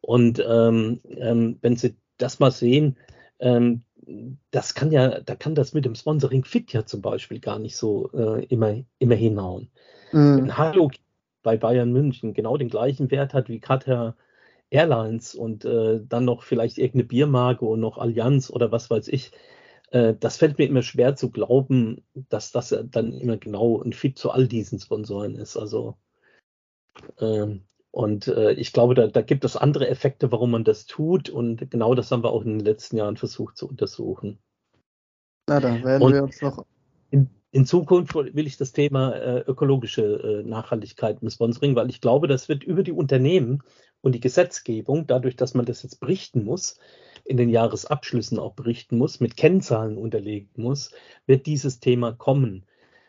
Und 0.00 0.42
ähm, 0.46 1.00
ähm, 1.08 1.58
wenn 1.62 1.76
Sie 1.76 1.96
das 2.16 2.38
mal 2.38 2.52
sehen, 2.52 2.96
ähm, 3.40 3.82
das 4.52 4.74
kann 4.74 4.92
ja, 4.92 5.20
da 5.20 5.34
kann 5.34 5.56
das 5.56 5.74
mit 5.74 5.84
dem 5.84 5.96
Sponsoring 5.96 6.44
Fit 6.44 6.72
ja 6.72 6.86
zum 6.86 7.02
Beispiel 7.02 7.40
gar 7.40 7.58
nicht 7.58 7.76
so 7.76 8.10
äh, 8.12 8.44
immer, 8.44 8.76
immer 9.00 9.16
hinhauen. 9.16 9.68
Mhm. 10.12 10.36
Wenn 10.36 10.56
Hallo 10.56 10.90
bei 11.42 11.56
Bayern 11.56 11.92
München 11.92 12.34
genau 12.34 12.56
den 12.56 12.68
gleichen 12.68 13.10
Wert 13.10 13.34
hat 13.34 13.48
wie 13.48 13.58
Qatar 13.58 14.16
Airlines 14.70 15.34
und 15.34 15.64
äh, 15.64 16.00
dann 16.08 16.24
noch 16.24 16.42
vielleicht 16.42 16.78
irgendeine 16.78 17.04
Biermarke 17.04 17.64
und 17.64 17.80
noch 17.80 17.98
Allianz 17.98 18.50
oder 18.50 18.70
was 18.70 18.90
weiß 18.90 19.08
ich, 19.08 19.32
äh, 19.90 20.14
das 20.18 20.36
fällt 20.36 20.58
mir 20.58 20.66
immer 20.66 20.82
schwer 20.82 21.16
zu 21.16 21.30
glauben, 21.30 22.02
dass 22.14 22.52
das 22.52 22.74
dann 22.90 23.12
immer 23.12 23.36
genau 23.36 23.82
ein 23.82 23.92
Fit 23.92 24.18
zu 24.18 24.30
all 24.30 24.48
diesen 24.48 24.80
Sponsoren 24.80 25.36
ist. 25.36 25.56
Also 25.56 25.96
ähm, 27.20 27.62
und 27.96 28.28
äh, 28.28 28.52
ich 28.52 28.74
glaube, 28.74 28.94
da, 28.94 29.06
da, 29.06 29.22
gibt 29.22 29.44
es 29.46 29.56
andere 29.56 29.88
Effekte, 29.88 30.30
warum 30.30 30.50
man 30.50 30.64
das 30.64 30.84
tut. 30.84 31.30
Und 31.30 31.70
genau 31.70 31.94
das 31.94 32.10
haben 32.10 32.22
wir 32.22 32.30
auch 32.30 32.44
in 32.44 32.58
den 32.58 32.66
letzten 32.66 32.98
Jahren 32.98 33.16
versucht 33.16 33.56
zu 33.56 33.66
untersuchen. 33.66 34.38
Na, 35.48 35.60
da 35.60 35.82
werden 35.82 36.02
und 36.02 36.12
wir 36.12 36.22
uns 36.22 36.42
noch. 36.42 36.66
In, 37.10 37.30
in, 37.52 37.64
Zukunft 37.64 38.14
will 38.14 38.46
ich 38.46 38.58
das 38.58 38.72
Thema 38.72 39.14
äh, 39.14 39.40
ökologische 39.46 40.02
äh, 40.02 40.42
Nachhaltigkeit 40.46 41.22
im 41.22 41.30
Sponsoring, 41.30 41.74
weil 41.74 41.88
ich 41.88 42.02
glaube, 42.02 42.28
das 42.28 42.50
wird 42.50 42.64
über 42.64 42.82
die 42.82 42.92
Unternehmen 42.92 43.62
und 44.02 44.14
die 44.14 44.20
Gesetzgebung, 44.20 45.06
dadurch, 45.06 45.36
dass 45.36 45.54
man 45.54 45.64
das 45.64 45.82
jetzt 45.82 45.98
berichten 45.98 46.44
muss, 46.44 46.78
in 47.26 47.36
den 47.36 47.48
Jahresabschlüssen 47.48 48.38
auch 48.38 48.54
berichten 48.54 48.98
muss, 48.98 49.20
mit 49.20 49.36
Kennzahlen 49.36 49.98
unterlegen 49.98 50.50
muss, 50.56 50.92
wird 51.26 51.46
dieses 51.46 51.80
Thema 51.80 52.12
kommen. 52.12 52.64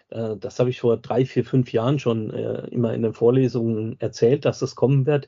Äh, 0.10 0.38
das 0.38 0.60
habe 0.60 0.69
ich 0.69 0.82
vor 0.82 0.97
drei, 0.97 1.25
vier, 1.25 1.45
fünf 1.45 1.71
Jahren 1.71 1.99
schon 1.99 2.32
äh, 2.32 2.67
immer 2.67 2.93
in 2.93 3.03
den 3.03 3.13
Vorlesungen 3.13 3.99
erzählt, 3.99 4.45
dass 4.45 4.60
das 4.60 4.75
kommen 4.75 5.06
wird. 5.06 5.27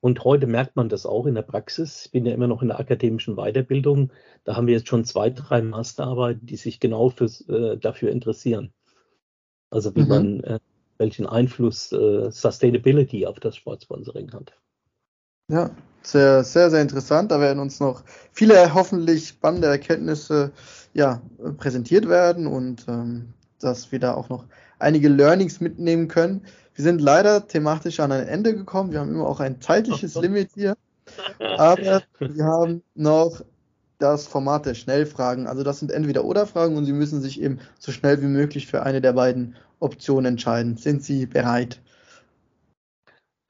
Und 0.00 0.24
heute 0.24 0.46
merkt 0.46 0.76
man 0.76 0.88
das 0.88 1.04
auch 1.04 1.26
in 1.26 1.34
der 1.34 1.42
Praxis. 1.42 2.06
Ich 2.06 2.12
bin 2.12 2.24
ja 2.24 2.32
immer 2.32 2.46
noch 2.46 2.62
in 2.62 2.68
der 2.68 2.80
akademischen 2.80 3.36
Weiterbildung. 3.36 4.10
Da 4.44 4.56
haben 4.56 4.66
wir 4.66 4.74
jetzt 4.74 4.88
schon 4.88 5.04
zwei, 5.04 5.28
drei 5.28 5.60
Masterarbeiten, 5.60 6.46
die 6.46 6.56
sich 6.56 6.80
genau 6.80 7.10
fürs, 7.10 7.42
äh, 7.48 7.76
dafür 7.76 8.10
interessieren. 8.10 8.72
Also 9.68 9.94
wie 9.94 10.02
mhm. 10.02 10.08
man, 10.08 10.40
äh, 10.44 10.58
welchen 10.96 11.26
Einfluss 11.26 11.92
äh, 11.92 12.30
Sustainability 12.30 13.26
auf 13.26 13.40
das 13.40 13.56
Sportsponsoring 13.56 14.32
hat. 14.32 14.58
Ja, 15.48 15.76
sehr, 16.02 16.44
sehr, 16.44 16.70
sehr 16.70 16.82
interessant. 16.82 17.30
Da 17.30 17.40
werden 17.40 17.58
uns 17.58 17.80
noch 17.80 18.02
viele 18.32 18.74
hoffentlich 18.74 19.28
spannende 19.28 19.68
Erkenntnisse 19.68 20.52
ja, 20.94 21.20
präsentiert 21.58 22.08
werden 22.08 22.46
und 22.46 22.86
ähm, 22.88 23.32
dass 23.60 23.92
wir 23.92 24.00
da 24.00 24.14
auch 24.14 24.28
noch 24.28 24.44
einige 24.78 25.08
Learnings 25.08 25.60
mitnehmen 25.60 26.08
können. 26.08 26.42
Wir 26.74 26.84
sind 26.84 27.00
leider 27.00 27.46
thematisch 27.46 28.00
an 28.00 28.12
ein 28.12 28.26
Ende 28.26 28.54
gekommen. 28.54 28.92
Wir 28.92 29.00
haben 29.00 29.14
immer 29.14 29.28
auch 29.28 29.40
ein 29.40 29.60
zeitliches 29.60 30.14
Limit 30.14 30.50
hier. 30.54 30.76
Aber 31.38 32.02
wir 32.18 32.44
haben 32.44 32.82
noch 32.94 33.42
das 33.98 34.26
Format 34.26 34.66
der 34.66 34.74
Schnellfragen. 34.74 35.46
Also 35.46 35.62
das 35.62 35.78
sind 35.78 35.92
entweder 35.92 36.24
oder 36.24 36.46
Fragen 36.46 36.76
und 36.76 36.86
Sie 36.86 36.92
müssen 36.92 37.20
sich 37.20 37.40
eben 37.40 37.58
so 37.78 37.92
schnell 37.92 38.22
wie 38.22 38.26
möglich 38.26 38.66
für 38.66 38.82
eine 38.82 39.00
der 39.00 39.12
beiden 39.12 39.56
Optionen 39.78 40.32
entscheiden. 40.32 40.76
Sind 40.76 41.04
Sie 41.04 41.26
bereit? 41.26 41.80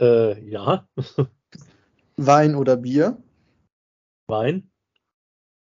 Äh, 0.01 0.41
ja. 0.49 0.89
Wein 2.23 2.55
oder 2.55 2.77
Bier? 2.77 3.17
Wein. 4.29 4.71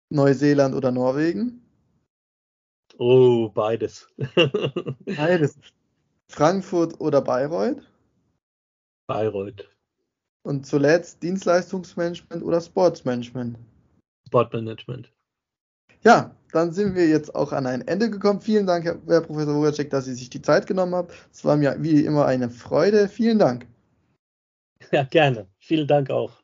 Neuseeland 0.09 0.73
oder 0.73 0.91
Norwegen? 0.91 1.61
Oh, 2.97 3.49
beides. 3.49 4.07
beides. 5.05 5.55
Frankfurt 6.29 6.99
oder 6.99 7.21
Bayreuth? 7.21 7.87
Bayreuth. 9.07 9.69
Und 10.43 10.65
zuletzt 10.65 11.21
Dienstleistungsmanagement 11.21 12.43
oder 12.43 12.59
Sportsmanagement? 12.59 13.59
Sportmanagement. 14.27 15.11
Ja, 16.03 16.35
dann 16.53 16.71
sind 16.71 16.95
wir 16.95 17.07
jetzt 17.07 17.35
auch 17.35 17.51
an 17.51 17.67
ein 17.67 17.87
Ende 17.87 18.09
gekommen. 18.09 18.41
Vielen 18.41 18.65
Dank, 18.65 18.85
Herr 18.85 19.21
Professor 19.21 19.53
Wojacek, 19.53 19.91
dass 19.91 20.05
Sie 20.05 20.15
sich 20.15 20.31
die 20.31 20.41
Zeit 20.41 20.65
genommen 20.65 20.95
haben. 20.95 21.09
Es 21.31 21.45
war 21.45 21.55
mir 21.55 21.75
wie 21.83 22.03
immer 22.03 22.25
eine 22.25 22.49
Freude. 22.49 23.07
Vielen 23.07 23.37
Dank. 23.37 23.67
Ja, 24.91 25.03
gerne. 25.03 25.47
Vielen 25.59 25.87
Dank 25.87 26.09
auch. 26.09 26.41